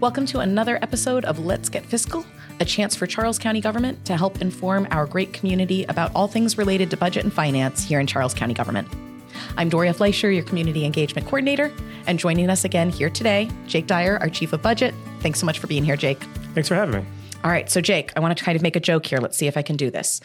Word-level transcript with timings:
Welcome 0.00 0.24
to 0.28 0.38
another 0.38 0.78
episode 0.80 1.26
of 1.26 1.40
Let's 1.40 1.68
Get 1.68 1.84
Fiscal, 1.84 2.24
a 2.58 2.64
chance 2.64 2.96
for 2.96 3.06
Charles 3.06 3.38
County 3.38 3.60
government 3.60 4.02
to 4.06 4.16
help 4.16 4.40
inform 4.40 4.88
our 4.90 5.04
great 5.04 5.34
community 5.34 5.84
about 5.90 6.10
all 6.14 6.26
things 6.26 6.56
related 6.56 6.88
to 6.92 6.96
budget 6.96 7.24
and 7.24 7.30
finance 7.30 7.84
here 7.84 8.00
in 8.00 8.06
Charles 8.06 8.32
County 8.32 8.54
government. 8.54 8.88
I'm 9.58 9.68
Doria 9.68 9.92
Fleischer, 9.92 10.30
your 10.30 10.42
community 10.44 10.86
engagement 10.86 11.26
coordinator, 11.26 11.70
and 12.06 12.18
joining 12.18 12.48
us 12.48 12.64
again 12.64 12.88
here 12.88 13.10
today, 13.10 13.50
Jake 13.66 13.86
Dyer, 13.86 14.16
our 14.22 14.30
chief 14.30 14.54
of 14.54 14.62
budget. 14.62 14.94
Thanks 15.20 15.38
so 15.38 15.44
much 15.44 15.58
for 15.58 15.66
being 15.66 15.84
here, 15.84 15.98
Jake. 15.98 16.22
Thanks 16.54 16.70
for 16.70 16.76
having 16.76 17.02
me. 17.02 17.06
All 17.44 17.50
right, 17.50 17.68
so 17.68 17.82
Jake, 17.82 18.10
I 18.16 18.20
want 18.20 18.38
to 18.38 18.42
kind 18.42 18.56
of 18.56 18.62
make 18.62 18.76
a 18.76 18.80
joke 18.80 19.04
here. 19.04 19.18
Let's 19.18 19.36
see 19.36 19.48
if 19.48 19.58
I 19.58 19.62
can 19.62 19.76
do 19.76 19.90
this. 19.90 20.22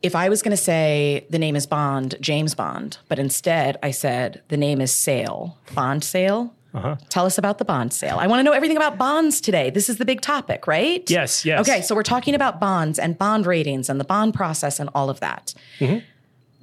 If 0.00 0.16
I 0.16 0.30
was 0.30 0.40
going 0.40 0.56
to 0.56 0.62
say 0.62 1.26
the 1.28 1.38
name 1.38 1.56
is 1.56 1.66
Bond, 1.66 2.14
James 2.22 2.54
Bond, 2.54 2.96
but 3.08 3.18
instead 3.18 3.76
I 3.82 3.90
said 3.90 4.40
the 4.48 4.56
name 4.56 4.80
is 4.80 4.92
Sale, 4.92 5.58
Bond 5.74 6.02
Sale, 6.02 6.54
uh-huh. 6.76 6.96
Tell 7.08 7.24
us 7.24 7.38
about 7.38 7.56
the 7.56 7.64
bond 7.64 7.94
sale. 7.94 8.18
I 8.18 8.26
want 8.26 8.40
to 8.40 8.42
know 8.44 8.52
everything 8.52 8.76
about 8.76 8.98
bonds 8.98 9.40
today. 9.40 9.70
This 9.70 9.88
is 9.88 9.96
the 9.96 10.04
big 10.04 10.20
topic, 10.20 10.66
right? 10.66 11.08
Yes, 11.10 11.44
yes. 11.44 11.60
Okay, 11.66 11.80
so 11.80 11.94
we're 11.94 12.02
talking 12.02 12.34
about 12.34 12.60
bonds 12.60 12.98
and 12.98 13.16
bond 13.16 13.46
ratings 13.46 13.88
and 13.88 13.98
the 13.98 14.04
bond 14.04 14.34
process 14.34 14.78
and 14.78 14.90
all 14.94 15.08
of 15.08 15.20
that. 15.20 15.54
Mm-hmm. 15.78 16.04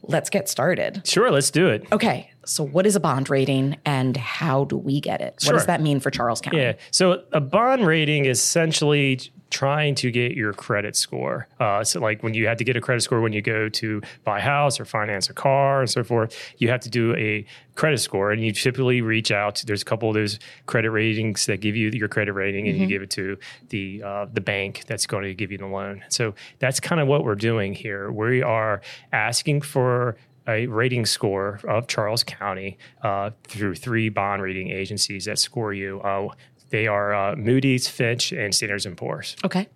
Let's 0.03 0.29
get 0.29 0.49
started. 0.49 1.01
Sure, 1.07 1.31
let's 1.31 1.49
do 1.49 1.67
it. 1.67 1.87
Okay, 1.91 2.29
so 2.45 2.63
what 2.63 2.85
is 2.85 2.95
a 2.95 2.99
bond 2.99 3.29
rating 3.29 3.77
and 3.85 4.15
how 4.15 4.65
do 4.65 4.77
we 4.77 5.01
get 5.01 5.21
it? 5.21 5.41
Sure. 5.41 5.53
What 5.53 5.59
does 5.59 5.65
that 5.67 5.81
mean 5.81 5.99
for 5.99 6.11
Charles 6.11 6.41
County? 6.41 6.59
Yeah, 6.59 6.73
so 6.91 7.23
a 7.31 7.41
bond 7.41 7.87
rating 7.87 8.25
is 8.25 8.39
essentially 8.39 9.19
trying 9.53 9.93
to 9.95 10.11
get 10.11 10.33
your 10.33 10.51
credit 10.51 10.95
score. 10.95 11.47
Uh, 11.59 11.83
so, 11.83 11.99
like 11.99 12.23
when 12.23 12.33
you 12.33 12.47
have 12.47 12.57
to 12.57 12.63
get 12.63 12.75
a 12.75 12.81
credit 12.81 13.01
score 13.01 13.21
when 13.21 13.31
you 13.31 13.41
go 13.41 13.69
to 13.69 14.01
buy 14.23 14.39
a 14.39 14.41
house 14.41 14.79
or 14.79 14.85
finance 14.85 15.29
a 15.29 15.33
car 15.33 15.81
and 15.81 15.89
so 15.89 16.03
forth, 16.03 16.35
you 16.57 16.69
have 16.69 16.81
to 16.81 16.89
do 16.89 17.15
a 17.15 17.45
credit 17.75 17.99
score, 17.99 18.31
and 18.31 18.43
you 18.43 18.51
typically 18.51 19.01
reach 19.01 19.31
out. 19.31 19.55
To, 19.55 19.65
there's 19.65 19.83
a 19.83 19.85
couple 19.85 20.09
of 20.09 20.15
those 20.15 20.39
credit 20.65 20.89
ratings 20.89 21.45
that 21.45 21.61
give 21.61 21.75
you 21.75 21.91
your 21.93 22.07
credit 22.07 22.33
rating, 22.33 22.67
and 22.67 22.75
mm-hmm. 22.75 22.83
you 22.83 22.87
give 22.89 23.01
it 23.03 23.11
to 23.11 23.37
the 23.69 24.01
uh, 24.03 24.25
the 24.33 24.41
bank 24.41 24.83
that's 24.87 25.05
going 25.05 25.23
to 25.23 25.33
give 25.33 25.51
you 25.51 25.59
the 25.59 25.67
loan. 25.67 26.03
So 26.09 26.33
that's 26.59 26.79
kind 26.79 26.99
of 26.99 27.07
what 27.07 27.23
we're 27.23 27.35
doing 27.35 27.73
here. 27.73 28.11
We 28.11 28.41
are 28.41 28.81
asking 29.11 29.61
for 29.61 30.17
a 30.47 30.67
rating 30.67 31.05
score 31.05 31.59
of 31.67 31.87
Charles 31.87 32.23
County 32.23 32.77
uh, 33.01 33.31
through 33.45 33.75
three 33.75 34.09
bond 34.09 34.41
rating 34.41 34.69
agencies 34.69 35.25
that 35.25 35.39
score 35.39 35.73
you. 35.73 36.01
Uh, 36.01 36.29
they 36.73 36.87
are 36.87 37.13
uh, 37.13 37.35
Moody's, 37.35 37.87
Fitch, 37.87 38.31
and 38.31 38.53
Standards 38.53 38.87
and 38.87 38.97
Poor's. 38.97 39.35
Okay. 39.45 39.69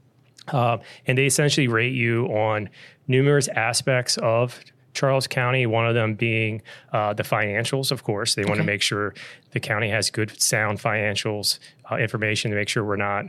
Uh, 0.48 0.80
and 1.06 1.16
they 1.16 1.28
essentially 1.28 1.68
rate 1.68 1.94
you 1.94 2.26
on 2.26 2.70
numerous 3.08 3.48
aspects 3.50 4.18
of 4.18 4.60
Charles 4.96 5.28
County, 5.28 5.68
one 5.68 5.86
of 5.86 5.94
them 5.94 6.16
being 6.16 6.64
uh, 6.92 7.14
the 7.14 7.22
financials, 7.22 7.92
of 7.92 8.04
course. 8.04 8.34
They 8.34 8.42
okay. 8.42 8.50
want 8.50 8.62
to 8.62 8.66
make 8.66 8.82
sure 8.82 9.14
the 9.52 9.60
county 9.60 9.90
has 9.92 10.10
good, 10.10 10.42
sound 10.42 10.80
financials 10.80 11.60
uh, 11.92 11.98
information 11.98 12.50
to 12.50 12.58
make 12.58 12.68
sure 12.68 12.84
we're 12.84 12.96
not, 12.96 13.26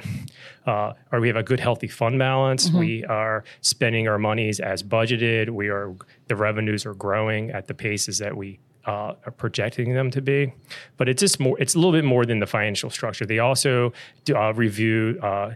uh, 0.64 0.94
or 1.12 1.20
we 1.20 1.28
have 1.28 1.36
a 1.36 1.42
good, 1.42 1.60
healthy 1.60 1.88
fund 1.88 2.18
balance. 2.18 2.68
Mm-hmm. 2.68 2.78
We 2.78 3.04
are 3.04 3.44
spending 3.60 4.08
our 4.08 4.16
monies 4.16 4.60
as 4.60 4.82
budgeted. 4.82 5.50
We 5.50 5.68
are, 5.68 5.94
the 6.28 6.36
revenues 6.36 6.86
are 6.86 6.94
growing 6.94 7.50
at 7.50 7.66
the 7.66 7.74
paces 7.74 8.16
that 8.16 8.34
we 8.34 8.60
uh, 8.88 9.14
are 9.26 9.32
projecting 9.36 9.92
them 9.92 10.10
to 10.10 10.22
be. 10.22 10.52
But 10.96 11.08
it's 11.08 11.20
just 11.20 11.38
more, 11.38 11.60
it's 11.60 11.74
a 11.74 11.78
little 11.78 11.92
bit 11.92 12.04
more 12.04 12.24
than 12.24 12.40
the 12.40 12.46
financial 12.46 12.88
structure. 12.88 13.26
They 13.26 13.38
also 13.38 13.92
do, 14.24 14.34
uh, 14.34 14.52
review 14.52 15.20
uh, 15.22 15.52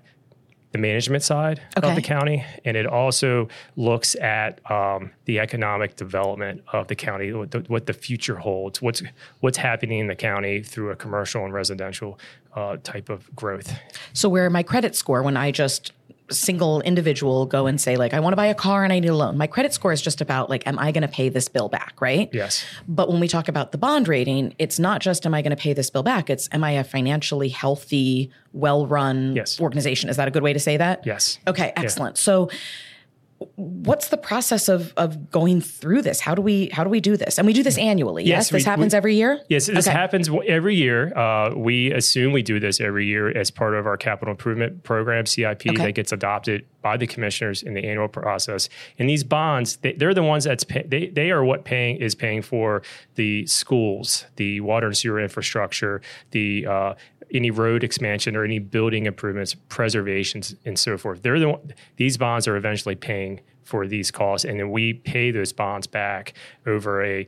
the 0.73 0.79
management 0.79 1.23
side 1.23 1.61
okay. 1.77 1.89
of 1.89 1.95
the 1.95 2.03
county, 2.03 2.45
and 2.65 2.77
it 2.77 2.87
also 2.87 3.49
looks 3.77 4.15
at 4.17 4.59
um, 4.71 5.11
the 5.27 5.39
economic 5.39 5.97
development 5.97 6.63
of 6.73 6.89
the 6.89 6.95
county, 6.95 7.33
what 7.33 7.51
the, 7.51 7.61
what 7.69 7.87
the, 7.87 7.93
future 7.93 8.37
holds, 8.37 8.81
what's 8.81 9.03
what's 9.41 9.59
happening 9.59 9.99
in 9.99 10.07
the 10.07 10.17
county 10.17 10.63
through 10.63 10.91
a 10.91 10.97
commercial 10.97 11.45
and 11.45 11.53
residential 11.53 12.19
uh, 12.55 12.79
type 12.83 13.11
of 13.11 13.35
growth. 13.37 13.75
So, 14.15 14.31
where 14.31 14.49
my 14.49 14.63
credit 14.63 14.97
score 14.97 15.23
when 15.23 15.37
I 15.37 15.51
just 15.51 15.93
single 16.31 16.81
individual 16.83 17.47
go 17.47 17.67
and 17.67 17.81
say 17.81 17.97
like 17.97 18.15
i 18.15 18.21
want 18.21 18.33
to 18.33 18.37
buy 18.37 18.47
a 18.47 18.55
car 18.55 18.85
and 18.85 18.93
i 18.93 18.99
need 18.99 19.09
a 19.09 19.15
loan. 19.15 19.37
My 19.37 19.47
credit 19.47 19.73
score 19.75 19.93
is 19.93 20.01
just 20.01 20.21
about 20.21 20.49
like 20.49 20.67
am 20.67 20.79
i 20.79 20.93
going 20.93 21.03
to 21.03 21.09
pay 21.09 21.29
this 21.29 21.49
bill 21.49 21.69
back 21.69 22.01
right? 22.01 22.31
Yes. 22.33 22.65
But 22.89 23.11
when 23.11 23.21
we 23.21 23.29
talk 23.29 23.49
about 23.49 23.73
the 23.73 23.79
bond 23.79 24.09
rating 24.09 24.55
it's 24.59 24.79
not 24.79 25.01
just 25.01 25.27
am 25.27 25.35
i 25.35 25.43
going 25.43 25.55
to 25.55 25.61
pay 25.61 25.73
this 25.73 25.91
bill 25.91 26.03
back? 26.03 26.31
It's 26.31 26.49
am 26.53 26.65
i 26.65 26.73
a 26.73 26.85
financially 26.85 27.49
healthy 27.49 28.31
well 28.53 28.87
run 28.87 29.37
yes. 29.37 29.61
organization? 29.61 30.09
Is 30.11 30.17
that 30.17 30.29
a 30.29 30.31
good 30.31 30.43
way 30.43 30.53
to 30.53 30.61
say 30.61 30.77
that? 30.77 31.05
Yes. 31.07 31.39
Okay 31.47 31.73
excellent. 31.77 32.17
Yeah. 32.17 32.23
so 32.23 32.51
what's 33.57 34.09
the 34.09 34.17
process 34.17 34.69
of 34.69 34.93
of 34.97 35.31
going 35.31 35.61
through 35.61 36.03
this? 36.03 36.21
How 36.21 36.35
do 36.35 36.43
we 36.43 36.69
how 36.73 36.85
do 36.85 36.91
we 36.91 37.01
do 37.01 37.17
this? 37.17 37.39
And 37.39 37.47
we 37.47 37.53
do 37.53 37.63
this 37.63 37.79
annually. 37.79 38.25
Yes, 38.25 38.29
yes? 38.29 38.51
this 38.51 38.65
we, 38.65 38.71
happens 38.71 38.93
we, 38.93 38.97
every 38.97 39.15
year. 39.17 39.41
Yes, 39.49 39.67
this 39.67 39.87
okay. 39.87 39.97
happens 39.97 40.29
every 40.47 40.77
year. 40.77 41.17
Uh, 41.17 41.55
we 41.57 41.93
assume 41.93 42.33
we 42.33 42.43
do 42.43 42.61
this 42.61 42.81
every 42.81 43.07
year 43.07 43.37
as 43.37 43.51
part 43.51 43.75
of 43.75 43.87
our 43.87 43.97
capital 43.97 44.33
improvement 44.33 44.83
program 44.83 45.27
(CIP) 45.27 45.67
okay. 45.67 45.77
that 45.77 45.95
gets 45.95 46.13
adopted 46.13 46.67
by 46.83 46.97
the 46.97 47.07
commissioners 47.07 47.63
in 47.63 47.75
the 47.75 47.85
annual 47.85 48.09
process. 48.09 48.69
And 48.99 49.09
these 49.09 49.25
bonds, 49.25 49.77
they, 49.77 49.95
are 50.05 50.15
the 50.15 50.23
ones 50.23 50.45
that's 50.45 50.65
pay, 50.65 50.83
they 50.83 51.07
they 51.07 51.31
are 51.31 51.45
what 51.45 51.65
paying 51.65 51.97
is 51.97 52.15
paying 52.15 52.43
for 52.43 52.83
the 53.15 53.47
schools, 53.47 54.27
the 54.37 54.61
water 54.61 54.89
and 54.89 54.97
sewer 54.97 55.21
infrastructure, 55.21 56.03
the 56.33 56.67
uh, 56.67 56.95
any 57.33 57.51
road 57.51 57.83
expansion 57.83 58.37
or 58.37 58.45
any 58.45 58.59
building 58.59 59.07
improvements, 59.07 59.55
preservations, 59.69 60.55
and 60.65 60.79
so 60.79 60.99
forth. 60.99 61.23
They're 61.23 61.39
the 61.39 61.59
these 61.97 62.17
bonds 62.17 62.47
are 62.47 62.57
eventually 62.57 62.95
paying 62.95 63.41
for 63.65 63.87
these 63.87 64.11
costs 64.11 64.45
and 64.45 64.59
then 64.59 64.71
we 64.71 64.93
pay 64.93 65.31
those 65.31 65.53
bonds 65.53 65.87
back 65.87 66.35
over 66.67 67.05
a 67.05 67.27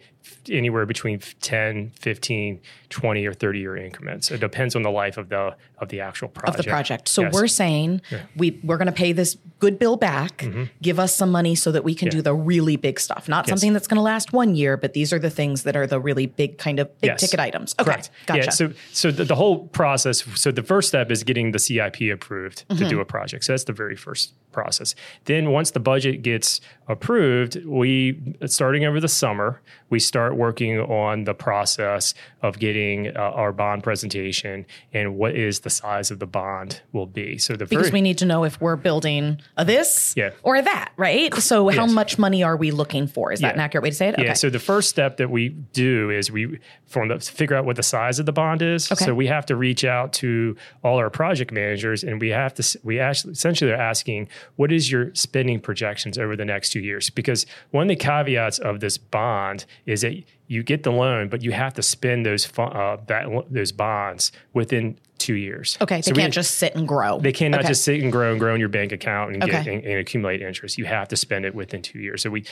anywhere 0.50 0.86
between 0.86 1.18
10 1.40 1.90
15 2.00 2.60
20 2.88 3.26
or 3.26 3.34
30 3.34 3.58
year 3.58 3.76
increments 3.76 4.30
it 4.30 4.40
depends 4.40 4.74
on 4.74 4.82
the 4.82 4.90
life 4.90 5.16
of 5.16 5.28
the 5.28 5.54
of 5.78 5.88
the 5.88 6.00
actual 6.00 6.28
project 6.28 6.58
of 6.58 6.64
the 6.64 6.70
project 6.70 7.08
so 7.08 7.22
yes. 7.22 7.34
we're 7.34 7.46
saying 7.46 8.00
yeah. 8.10 8.20
we 8.36 8.58
we're 8.62 8.76
going 8.76 8.86
to 8.86 8.92
pay 8.92 9.12
this 9.12 9.36
good 9.58 9.78
bill 9.78 9.96
back 9.96 10.38
mm-hmm. 10.38 10.64
give 10.80 10.98
us 10.98 11.14
some 11.14 11.30
money 11.30 11.54
so 11.54 11.70
that 11.70 11.84
we 11.84 11.94
can 11.94 12.06
yeah. 12.06 12.12
do 12.12 12.22
the 12.22 12.34
really 12.34 12.76
big 12.76 12.98
stuff 12.98 13.28
not 13.28 13.46
yes. 13.46 13.50
something 13.50 13.72
that's 13.72 13.86
going 13.86 13.96
to 13.96 14.02
last 14.02 14.32
one 14.32 14.54
year 14.54 14.76
but 14.76 14.92
these 14.92 15.12
are 15.12 15.18
the 15.18 15.30
things 15.30 15.62
that 15.62 15.76
are 15.76 15.86
the 15.86 16.00
really 16.00 16.26
big 16.26 16.58
kind 16.58 16.78
of 16.78 17.00
big 17.00 17.08
yes. 17.08 17.20
ticket 17.20 17.40
items 17.40 17.74
okay 17.78 17.92
Correct. 17.92 18.10
gotcha 18.26 18.44
yeah 18.44 18.50
so 18.50 18.72
so 18.92 19.10
the, 19.10 19.24
the, 19.24 19.34
whole 19.34 19.66
process 19.68 20.24
so 20.38 20.50
the 20.50 20.62
first 20.62 20.88
step 20.88 21.10
is 21.10 21.22
getting 21.22 21.52
the 21.52 21.58
cip 21.58 22.00
approved 22.00 22.66
mm-hmm. 22.68 22.82
to 22.82 22.88
do 22.88 23.00
a 23.00 23.04
project 23.04 23.44
so 23.44 23.52
that's 23.52 23.64
the 23.64 23.72
very 23.72 23.96
first 23.96 24.32
process. 24.54 24.94
Then 25.26 25.50
once 25.50 25.72
the 25.72 25.80
budget 25.80 26.22
gets 26.22 26.60
approved, 26.86 27.64
we 27.64 28.36
starting 28.46 28.84
over 28.84 29.00
the 29.00 29.08
summer, 29.08 29.60
we 29.88 29.98
start 29.98 30.36
working 30.36 30.80
on 30.80 31.24
the 31.24 31.34
process 31.34 32.14
of 32.42 32.58
getting 32.58 33.16
uh, 33.16 33.20
our 33.20 33.52
bond 33.52 33.82
presentation 33.82 34.66
and 34.92 35.16
what 35.16 35.34
is 35.34 35.60
the 35.60 35.70
size 35.70 36.10
of 36.10 36.18
the 36.18 36.26
bond 36.26 36.82
will 36.92 37.06
be. 37.06 37.38
So 37.38 37.54
the 37.54 37.64
because 37.64 37.86
very, 37.86 37.94
we 37.94 38.00
need 38.02 38.18
to 38.18 38.26
know 38.26 38.44
if 38.44 38.60
we're 38.60 38.76
building 38.76 39.40
a 39.56 39.64
this 39.64 40.14
yeah. 40.16 40.30
or 40.42 40.56
a 40.56 40.62
that, 40.62 40.92
right? 40.96 41.32
So 41.34 41.70
yes. 41.70 41.78
how 41.78 41.86
much 41.86 42.18
money 42.18 42.42
are 42.42 42.56
we 42.56 42.70
looking 42.70 43.06
for? 43.06 43.32
Is 43.32 43.40
yeah. 43.40 43.48
that 43.48 43.54
an 43.54 43.60
accurate 43.60 43.84
way 43.84 43.90
to 43.90 43.96
say 43.96 44.08
it? 44.08 44.16
Yeah. 44.18 44.24
Okay. 44.24 44.34
So 44.34 44.50
the 44.50 44.58
first 44.58 44.90
step 44.90 45.16
that 45.18 45.30
we 45.30 45.50
do 45.50 46.10
is 46.10 46.30
we 46.30 46.58
from 46.86 47.08
the 47.08 47.18
figure 47.18 47.56
out 47.56 47.64
what 47.64 47.76
the 47.76 47.82
size 47.82 48.18
of 48.18 48.26
the 48.26 48.32
bond 48.32 48.60
is. 48.60 48.92
Okay. 48.92 49.04
So 49.06 49.14
we 49.14 49.26
have 49.28 49.46
to 49.46 49.56
reach 49.56 49.84
out 49.84 50.12
to 50.14 50.56
all 50.82 50.98
our 50.98 51.10
project 51.10 51.50
managers 51.50 52.04
and 52.04 52.20
we 52.20 52.28
have 52.28 52.52
to 52.54 52.78
we 52.82 53.00
actually 53.00 53.32
essentially 53.32 53.70
are 53.70 53.76
asking 53.76 54.28
what 54.56 54.70
is 54.70 54.90
your 54.90 55.14
spending 55.14 55.60
projections 55.60 56.18
over 56.18 56.36
the 56.36 56.44
next 56.44 56.73
two 56.74 56.80
years 56.80 57.10
because 57.10 57.46
one 57.70 57.82
of 57.82 57.88
the 57.88 57.96
caveats 57.96 58.58
of 58.58 58.80
this 58.80 58.98
bond 58.98 59.64
is 59.86 60.00
that 60.00 60.14
you 60.48 60.62
get 60.62 60.82
the 60.82 60.90
loan, 60.90 61.28
but 61.28 61.42
you 61.42 61.52
have 61.52 61.72
to 61.74 61.82
spend 61.82 62.26
those 62.26 62.46
uh, 62.58 62.96
that 63.06 63.26
those 63.50 63.72
bonds 63.72 64.32
within 64.52 64.98
two 65.18 65.34
years. 65.34 65.78
Okay, 65.80 66.02
so 66.02 66.10
they 66.10 66.20
can't 66.20 66.34
just 66.34 66.58
sit 66.58 66.74
and 66.74 66.86
grow. 66.86 67.18
They 67.18 67.32
cannot 67.32 67.60
okay. 67.60 67.68
just 67.68 67.84
sit 67.84 68.02
and 68.02 68.10
grow 68.10 68.32
and 68.32 68.40
grow 68.40 68.54
in 68.54 68.60
your 68.60 68.68
bank 68.68 68.92
account 68.92 69.34
and, 69.34 69.42
okay. 69.42 69.52
get, 69.52 69.66
and, 69.66 69.84
and, 69.84 69.98
accumulate 69.98 70.42
interest. 70.42 70.76
You 70.76 70.84
have 70.84 71.08
to 71.08 71.16
spend 71.16 71.46
it 71.46 71.54
within 71.54 71.80
two 71.80 71.98
years. 72.00 72.22
So 72.22 72.30
we, 72.30 72.44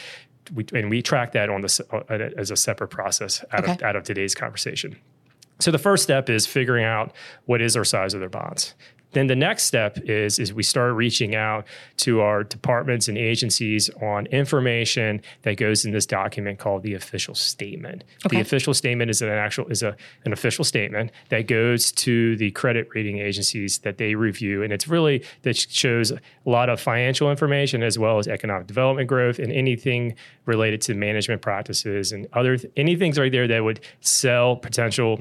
we 0.54 0.64
and 0.72 0.88
we 0.88 1.02
track 1.02 1.32
that 1.32 1.50
on 1.50 1.60
the 1.60 1.86
uh, 1.92 2.40
as 2.40 2.50
a 2.50 2.56
separate 2.56 2.88
process 2.88 3.44
out 3.52 3.64
okay. 3.64 3.72
of 3.72 3.82
out 3.82 3.96
of 3.96 4.04
today's 4.04 4.34
conversation. 4.34 4.96
So 5.58 5.70
the 5.70 5.78
first 5.78 6.02
step 6.02 6.30
is 6.30 6.46
figuring 6.46 6.84
out 6.84 7.12
what 7.46 7.60
is 7.60 7.76
our 7.76 7.84
size 7.84 8.14
of 8.14 8.20
their 8.20 8.28
bonds. 8.28 8.74
Then 9.12 9.26
the 9.26 9.36
next 9.36 9.64
step 9.64 9.98
is 10.04 10.38
is 10.38 10.52
we 10.52 10.62
start 10.62 10.94
reaching 10.94 11.34
out 11.34 11.66
to 11.98 12.20
our 12.20 12.44
departments 12.44 13.08
and 13.08 13.16
agencies 13.16 13.90
on 14.00 14.26
information 14.26 15.22
that 15.42 15.56
goes 15.56 15.84
in 15.84 15.92
this 15.92 16.06
document 16.06 16.58
called 16.58 16.82
the 16.82 16.94
official 16.94 17.34
statement. 17.34 18.04
Okay. 18.26 18.36
The 18.36 18.42
official 18.42 18.74
statement 18.74 19.10
is 19.10 19.22
an 19.22 19.28
actual 19.28 19.66
is 19.68 19.82
a 19.82 19.96
an 20.24 20.32
official 20.32 20.64
statement 20.64 21.12
that 21.28 21.46
goes 21.46 21.92
to 21.92 22.36
the 22.36 22.50
credit 22.52 22.88
rating 22.94 23.18
agencies 23.18 23.78
that 23.78 23.98
they 23.98 24.14
review, 24.14 24.62
and 24.62 24.72
it's 24.72 24.88
really 24.88 25.24
that 25.42 25.56
shows 25.56 26.10
a 26.10 26.20
lot 26.44 26.68
of 26.68 26.80
financial 26.80 27.30
information 27.30 27.82
as 27.82 27.98
well 27.98 28.18
as 28.18 28.26
economic 28.28 28.66
development 28.66 29.08
growth 29.08 29.38
and 29.38 29.52
anything 29.52 30.14
related 30.46 30.80
to 30.82 30.94
management 30.94 31.42
practices 31.42 32.12
and 32.12 32.26
other 32.32 32.58
anything 32.76 33.12
right 33.12 33.32
there 33.32 33.46
that 33.48 33.62
would 33.62 33.80
sell 34.00 34.56
potential 34.56 35.20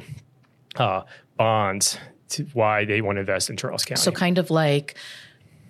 uh, 0.77 1.01
bonds 1.38 1.97
why 2.53 2.85
they 2.85 3.01
want 3.01 3.17
to 3.17 3.21
invest 3.21 3.49
in 3.49 3.57
Charles 3.57 3.85
County. 3.85 4.01
So 4.01 4.11
kind 4.11 4.37
of 4.37 4.49
like 4.49 4.95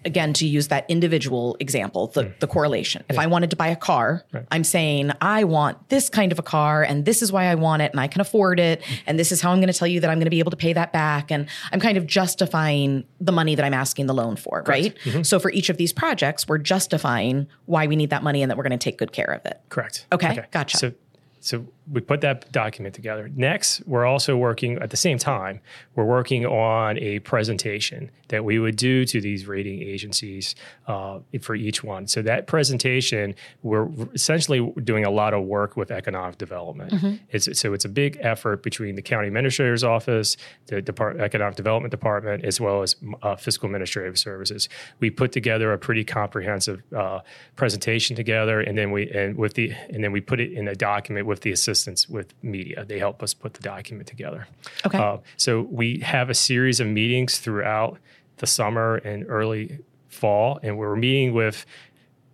again 0.05 0.33
to 0.33 0.47
use 0.47 0.69
that 0.69 0.85
individual 0.89 1.55
example 1.59 2.07
the, 2.07 2.23
mm. 2.23 2.39
the 2.39 2.47
correlation 2.47 3.03
if 3.09 3.15
yeah. 3.15 3.21
i 3.21 3.27
wanted 3.27 3.49
to 3.49 3.55
buy 3.55 3.67
a 3.67 3.75
car 3.75 4.23
right. 4.31 4.45
i'm 4.51 4.63
saying 4.63 5.11
i 5.21 5.43
want 5.43 5.89
this 5.89 6.09
kind 6.09 6.31
of 6.31 6.39
a 6.39 6.41
car 6.41 6.83
and 6.83 7.05
this 7.05 7.21
is 7.21 7.31
why 7.31 7.45
i 7.45 7.55
want 7.55 7.81
it 7.81 7.91
and 7.91 7.99
i 7.99 8.07
can 8.07 8.21
afford 8.21 8.59
it 8.59 8.81
mm. 8.81 8.99
and 9.05 9.19
this 9.19 9.31
is 9.31 9.41
how 9.41 9.51
i'm 9.51 9.59
going 9.59 9.71
to 9.71 9.77
tell 9.77 9.87
you 9.87 9.99
that 9.99 10.09
i'm 10.09 10.17
going 10.17 10.25
to 10.25 10.31
be 10.31 10.39
able 10.39 10.51
to 10.51 10.57
pay 10.57 10.73
that 10.73 10.91
back 10.91 11.31
and 11.31 11.47
i'm 11.71 11.79
kind 11.79 11.97
of 11.97 12.07
justifying 12.07 13.03
the 13.19 13.31
money 13.31 13.55
that 13.55 13.63
i'm 13.63 13.73
asking 13.73 14.07
the 14.07 14.13
loan 14.13 14.35
for 14.35 14.63
right 14.67 14.95
mm-hmm. 15.03 15.21
so 15.21 15.39
for 15.39 15.51
each 15.51 15.69
of 15.69 15.77
these 15.77 15.93
projects 15.93 16.47
we're 16.47 16.57
justifying 16.57 17.47
why 17.65 17.85
we 17.85 17.95
need 17.95 18.09
that 18.09 18.23
money 18.23 18.41
and 18.41 18.49
that 18.49 18.57
we're 18.57 18.63
going 18.63 18.71
to 18.71 18.83
take 18.83 18.97
good 18.97 19.11
care 19.11 19.31
of 19.31 19.45
it 19.45 19.61
correct 19.69 20.05
okay, 20.11 20.31
okay. 20.31 20.45
gotcha 20.51 20.77
so 20.77 20.91
so 21.39 21.65
we 21.89 21.99
put 21.99 22.21
that 22.21 22.51
document 22.51 22.93
together. 22.93 23.29
Next, 23.35 23.81
we're 23.87 24.05
also 24.05 24.37
working 24.37 24.77
at 24.77 24.91
the 24.91 24.97
same 24.97 25.17
time, 25.17 25.59
we're 25.95 26.05
working 26.05 26.45
on 26.45 26.97
a 26.99 27.19
presentation 27.19 28.11
that 28.27 28.45
we 28.45 28.59
would 28.59 28.75
do 28.75 29.03
to 29.05 29.19
these 29.19 29.45
rating 29.45 29.81
agencies 29.81 30.55
uh, 30.87 31.19
for 31.41 31.55
each 31.55 31.83
one. 31.83 32.07
So 32.07 32.21
that 32.21 32.47
presentation, 32.47 33.35
we're 33.63 33.89
essentially 34.13 34.71
doing 34.83 35.05
a 35.05 35.09
lot 35.09 35.33
of 35.33 35.43
work 35.43 35.75
with 35.75 35.91
economic 35.91 36.37
development. 36.37 36.93
Mm-hmm. 36.93 37.15
It's, 37.29 37.59
so 37.59 37.73
it's 37.73 37.83
a 37.83 37.89
big 37.89 38.17
effort 38.21 38.63
between 38.63 38.95
the 38.95 39.01
county 39.01 39.27
administrator's 39.27 39.83
office, 39.83 40.37
the 40.67 40.81
Depart- 40.81 41.19
economic 41.19 41.55
development 41.55 41.91
department, 41.91 42.45
as 42.45 42.61
well 42.61 42.83
as 42.83 42.95
uh, 43.23 43.35
fiscal 43.35 43.65
administrative 43.65 44.17
services. 44.17 44.69
We 44.99 45.09
put 45.09 45.31
together 45.31 45.73
a 45.73 45.77
pretty 45.77 46.03
comprehensive 46.03 46.83
uh, 46.95 47.19
presentation 47.55 48.15
together, 48.15 48.61
and 48.61 48.77
then 48.77 48.91
we 48.91 49.09
and 49.11 49.35
with 49.35 49.55
the 49.55 49.73
and 49.89 50.03
then 50.03 50.11
we 50.11 50.21
put 50.21 50.39
it 50.39 50.53
in 50.53 50.67
a 50.67 50.75
document 50.75 51.25
with 51.25 51.41
the 51.41 51.51
assistance 51.51 51.70
with 52.09 52.33
media. 52.43 52.85
They 52.85 52.99
help 52.99 53.23
us 53.23 53.33
put 53.33 53.53
the 53.53 53.61
document 53.61 54.07
together. 54.07 54.47
Okay. 54.85 54.97
Uh, 54.97 55.17
so 55.37 55.61
we 55.61 55.99
have 55.99 56.29
a 56.29 56.33
series 56.33 56.79
of 56.79 56.87
meetings 56.87 57.39
throughout 57.39 57.97
the 58.37 58.47
summer 58.47 58.95
and 58.97 59.25
early 59.27 59.79
fall, 60.09 60.59
and 60.63 60.77
we're 60.77 60.95
meeting 60.95 61.33
with 61.33 61.65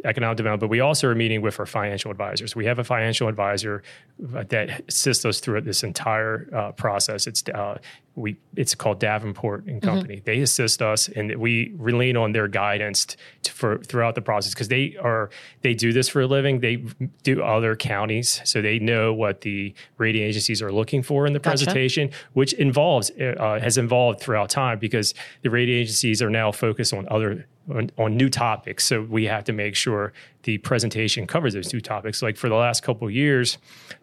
economic 0.05 0.37
development, 0.37 0.61
but 0.61 0.69
we 0.69 0.79
also 0.79 1.07
are 1.07 1.15
meeting 1.15 1.41
with 1.41 1.59
our 1.59 1.65
financial 1.65 2.11
advisors. 2.11 2.55
We 2.55 2.65
have 2.65 2.79
a 2.79 2.83
financial 2.83 3.27
advisor 3.27 3.83
that 4.19 4.83
assists 4.87 5.25
us 5.25 5.39
through 5.39 5.61
this 5.61 5.83
entire 5.83 6.47
uh, 6.53 6.71
process. 6.73 7.27
It's 7.27 7.43
uh, 7.49 7.77
we 8.17 8.35
it's 8.55 8.73
called 8.73 8.99
Davenport 8.99 9.65
and 9.65 9.79
mm-hmm. 9.81 9.89
Company. 9.89 10.15
Mm-hmm. 10.15 10.25
They 10.25 10.39
assist 10.39 10.81
us, 10.81 11.07
and 11.07 11.35
we 11.35 11.73
lean 11.77 12.17
on 12.17 12.31
their 12.31 12.47
guidance 12.47 13.15
to, 13.43 13.51
for 13.51 13.77
throughout 13.77 14.15
the 14.15 14.21
process 14.21 14.53
because 14.53 14.67
they 14.67 14.97
are 14.97 15.29
they 15.61 15.73
do 15.73 15.93
this 15.93 16.09
for 16.09 16.21
a 16.21 16.27
living. 16.27 16.59
They 16.59 16.77
do 17.23 17.43
other 17.43 17.75
counties, 17.75 18.41
so 18.43 18.61
they 18.61 18.79
know 18.79 19.13
what 19.13 19.41
the 19.41 19.73
rating 19.97 20.23
agencies 20.23 20.61
are 20.61 20.71
looking 20.71 21.03
for 21.03 21.27
in 21.27 21.33
the 21.33 21.39
gotcha. 21.39 21.65
presentation, 21.65 22.09
which 22.33 22.53
involves 22.53 23.11
uh, 23.11 23.59
has 23.61 23.77
involved 23.77 24.19
throughout 24.19 24.49
time 24.49 24.79
because 24.79 25.13
the 25.43 25.49
rating 25.49 25.75
agencies 25.75 26.21
are 26.21 26.29
now 26.29 26.51
focused 26.51 26.93
on 26.93 27.07
other 27.09 27.45
on, 27.73 27.91
on, 27.97 28.17
new 28.17 28.29
topics. 28.29 28.85
So 28.85 29.01
we 29.01 29.25
have 29.25 29.43
to 29.45 29.53
make 29.53 29.75
sure 29.75 30.13
the 30.43 30.57
presentation 30.59 31.27
covers 31.27 31.53
those 31.53 31.67
two 31.67 31.81
topics. 31.81 32.21
Like 32.21 32.37
for 32.37 32.49
the 32.49 32.55
last 32.55 32.83
couple 32.83 33.09
years, 33.09 33.57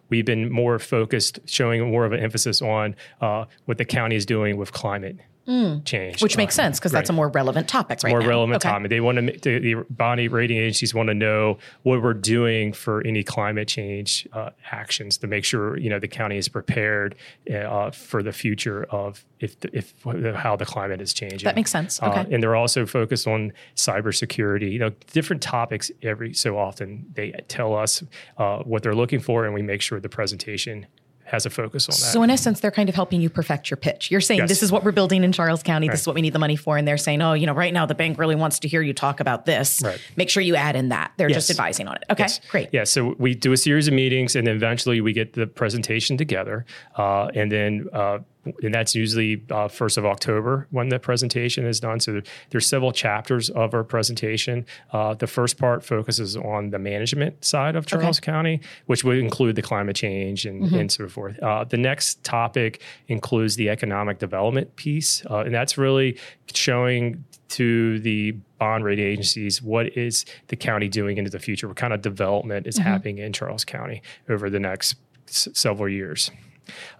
we've 0.09 0.25
been 0.25 0.51
more 0.51 0.79
focused, 0.79 1.39
showing 1.45 1.89
more 1.89 2.05
of 2.05 2.13
an 2.13 2.19
emphasis 2.19 2.61
on 2.61 2.95
uh, 3.21 3.45
what 3.65 3.77
the 3.77 3.85
county 3.85 4.15
is 4.15 4.25
doing 4.25 4.57
with 4.57 4.71
climate 4.71 5.17
Mm. 5.47 5.85
change, 5.85 6.23
which 6.23 6.37
makes 6.37 6.57
uh, 6.57 6.63
sense 6.63 6.79
because 6.79 6.91
right. 6.91 7.01
that's 7.01 7.11
a 7.11 7.13
more 7.13 7.29
relevant 7.29 7.67
topic. 7.67 7.99
Right 8.03 8.09
more 8.09 8.21
now. 8.21 8.27
relevant 8.27 8.65
okay. 8.65 8.69
topic. 8.73 8.89
They 8.89 8.99
want 8.99 9.17
to 9.17 9.21
the, 9.21 9.59
the 9.59 9.85
bond 9.91 10.19
rating 10.31 10.57
agencies 10.57 10.95
want 10.95 11.07
to 11.07 11.13
know 11.13 11.59
what 11.83 12.01
we're 12.01 12.15
doing 12.15 12.73
for 12.73 13.05
any 13.05 13.23
climate 13.23 13.67
change 13.67 14.27
uh, 14.33 14.49
actions 14.71 15.17
to 15.17 15.27
make 15.27 15.45
sure 15.45 15.77
you 15.77 15.89
know 15.89 15.99
the 15.99 16.07
county 16.07 16.37
is 16.37 16.47
prepared 16.47 17.15
uh, 17.53 17.91
for 17.91 18.23
the 18.23 18.31
future 18.31 18.85
of 18.85 19.23
if 19.39 19.55
if 19.65 19.93
how 20.35 20.55
the 20.55 20.65
climate 20.65 20.99
is 20.99 21.13
changing. 21.13 21.43
That 21.43 21.55
makes 21.55 21.69
sense. 21.69 22.01
Uh, 22.01 22.07
okay, 22.07 22.33
and 22.33 22.41
they're 22.41 22.55
also 22.55 22.87
focused 22.87 23.27
on 23.27 23.53
cybersecurity. 23.75 24.71
You 24.71 24.79
know, 24.79 24.89
different 25.11 25.43
topics 25.43 25.91
every 26.01 26.33
so 26.33 26.57
often. 26.57 27.05
They 27.13 27.33
tell 27.47 27.75
us 27.75 28.03
uh, 28.39 28.63
what 28.63 28.81
they're 28.81 28.95
looking 28.95 29.19
for, 29.19 29.45
and 29.45 29.53
we 29.53 29.61
make 29.61 29.81
sure 29.81 29.99
the 29.99 30.09
presentation 30.09 30.87
has 31.25 31.45
a 31.45 31.49
focus 31.49 31.89
on 31.89 31.93
that. 31.93 31.97
So 31.97 32.23
in 32.23 32.29
essence, 32.29 32.59
they're 32.59 32.71
kind 32.71 32.87
of 32.87 32.95
helping 32.95 33.21
you 33.21 33.29
perfect 33.29 33.69
your 33.69 33.77
pitch. 33.77 34.11
You're 34.11 34.21
saying 34.21 34.41
yes. 34.41 34.49
this 34.49 34.63
is 34.63 34.71
what 34.71 34.83
we're 34.83 34.91
building 34.91 35.23
in 35.23 35.31
Charles 35.31 35.63
County. 35.63 35.87
Right. 35.87 35.93
This 35.93 36.01
is 36.01 36.07
what 36.07 36.15
we 36.15 36.21
need 36.21 36.33
the 36.33 36.39
money 36.39 36.55
for, 36.55 36.77
and 36.77 36.87
they're 36.87 36.97
saying, 36.97 37.21
oh, 37.21 37.33
you 37.33 37.45
know, 37.45 37.53
right 37.53 37.73
now 37.73 37.85
the 37.85 37.95
bank 37.95 38.17
really 38.17 38.35
wants 38.35 38.59
to 38.59 38.67
hear 38.67 38.81
you 38.81 38.93
talk 38.93 39.19
about 39.19 39.45
this. 39.45 39.81
Right. 39.83 39.99
Make 40.15 40.29
sure 40.29 40.43
you 40.43 40.55
add 40.55 40.75
in 40.75 40.89
that. 40.89 41.11
They're 41.17 41.29
yes. 41.29 41.37
just 41.37 41.49
advising 41.49 41.87
on 41.87 41.95
it. 41.95 42.03
Okay, 42.09 42.23
yes. 42.23 42.39
great. 42.49 42.69
Yeah. 42.71 42.83
So 42.83 43.15
we 43.17 43.35
do 43.35 43.51
a 43.51 43.57
series 43.57 43.87
of 43.87 43.93
meetings, 43.93 44.35
and 44.35 44.47
then 44.47 44.55
eventually 44.55 45.01
we 45.01 45.13
get 45.13 45.33
the 45.33 45.47
presentation 45.47 46.17
together, 46.17 46.65
uh, 46.97 47.27
and 47.35 47.51
then. 47.51 47.87
Uh, 47.91 48.19
and 48.61 48.73
that's 48.73 48.95
usually 48.95 49.43
uh, 49.49 49.67
first 49.67 49.97
of 49.97 50.05
October 50.05 50.67
when 50.71 50.89
the 50.89 50.99
presentation 50.99 51.65
is 51.65 51.79
done. 51.79 51.99
So 51.99 52.13
there, 52.13 52.23
there's 52.51 52.67
several 52.67 52.91
chapters 52.91 53.49
of 53.49 53.73
our 53.73 53.83
presentation. 53.83 54.65
Uh, 54.91 55.13
the 55.13 55.27
first 55.27 55.57
part 55.57 55.83
focuses 55.83 56.37
on 56.37 56.69
the 56.69 56.79
management 56.79 57.43
side 57.43 57.75
of 57.75 57.85
Charles 57.85 58.19
okay. 58.19 58.31
County, 58.31 58.61
which 58.85 59.03
would 59.03 59.17
include 59.17 59.55
the 59.55 59.61
climate 59.61 59.95
change 59.95 60.45
and, 60.45 60.63
mm-hmm. 60.63 60.75
and 60.75 60.91
so 60.91 61.07
forth. 61.07 61.37
Uh, 61.39 61.63
the 61.63 61.77
next 61.77 62.23
topic 62.23 62.81
includes 63.07 63.55
the 63.55 63.69
economic 63.69 64.19
development 64.19 64.75
piece, 64.75 65.25
uh, 65.29 65.39
and 65.39 65.53
that's 65.53 65.77
really 65.77 66.17
showing 66.53 67.23
to 67.47 67.99
the 67.99 68.31
bond 68.59 68.83
rating 68.83 69.05
agencies 69.05 69.61
what 69.61 69.97
is 69.97 70.25
the 70.47 70.55
county 70.55 70.87
doing 70.87 71.17
into 71.17 71.29
the 71.29 71.39
future, 71.39 71.67
what 71.67 71.77
kind 71.77 71.93
of 71.93 72.01
development 72.01 72.67
is 72.67 72.77
mm-hmm. 72.77 72.87
happening 72.87 73.17
in 73.19 73.33
Charles 73.33 73.65
County 73.65 74.01
over 74.29 74.49
the 74.49 74.59
next 74.59 74.95
s- 75.27 75.47
several 75.53 75.89
years. 75.89 76.31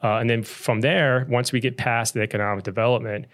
Uh, 0.03 0.17
and 0.17 0.29
then 0.29 0.43
from 0.43 0.81
there, 0.81 1.25
once 1.29 1.51
we 1.51 1.59
get 1.59 1.77
past 1.77 2.13
the 2.13 2.21
economic 2.21 2.63
development, 2.63 3.25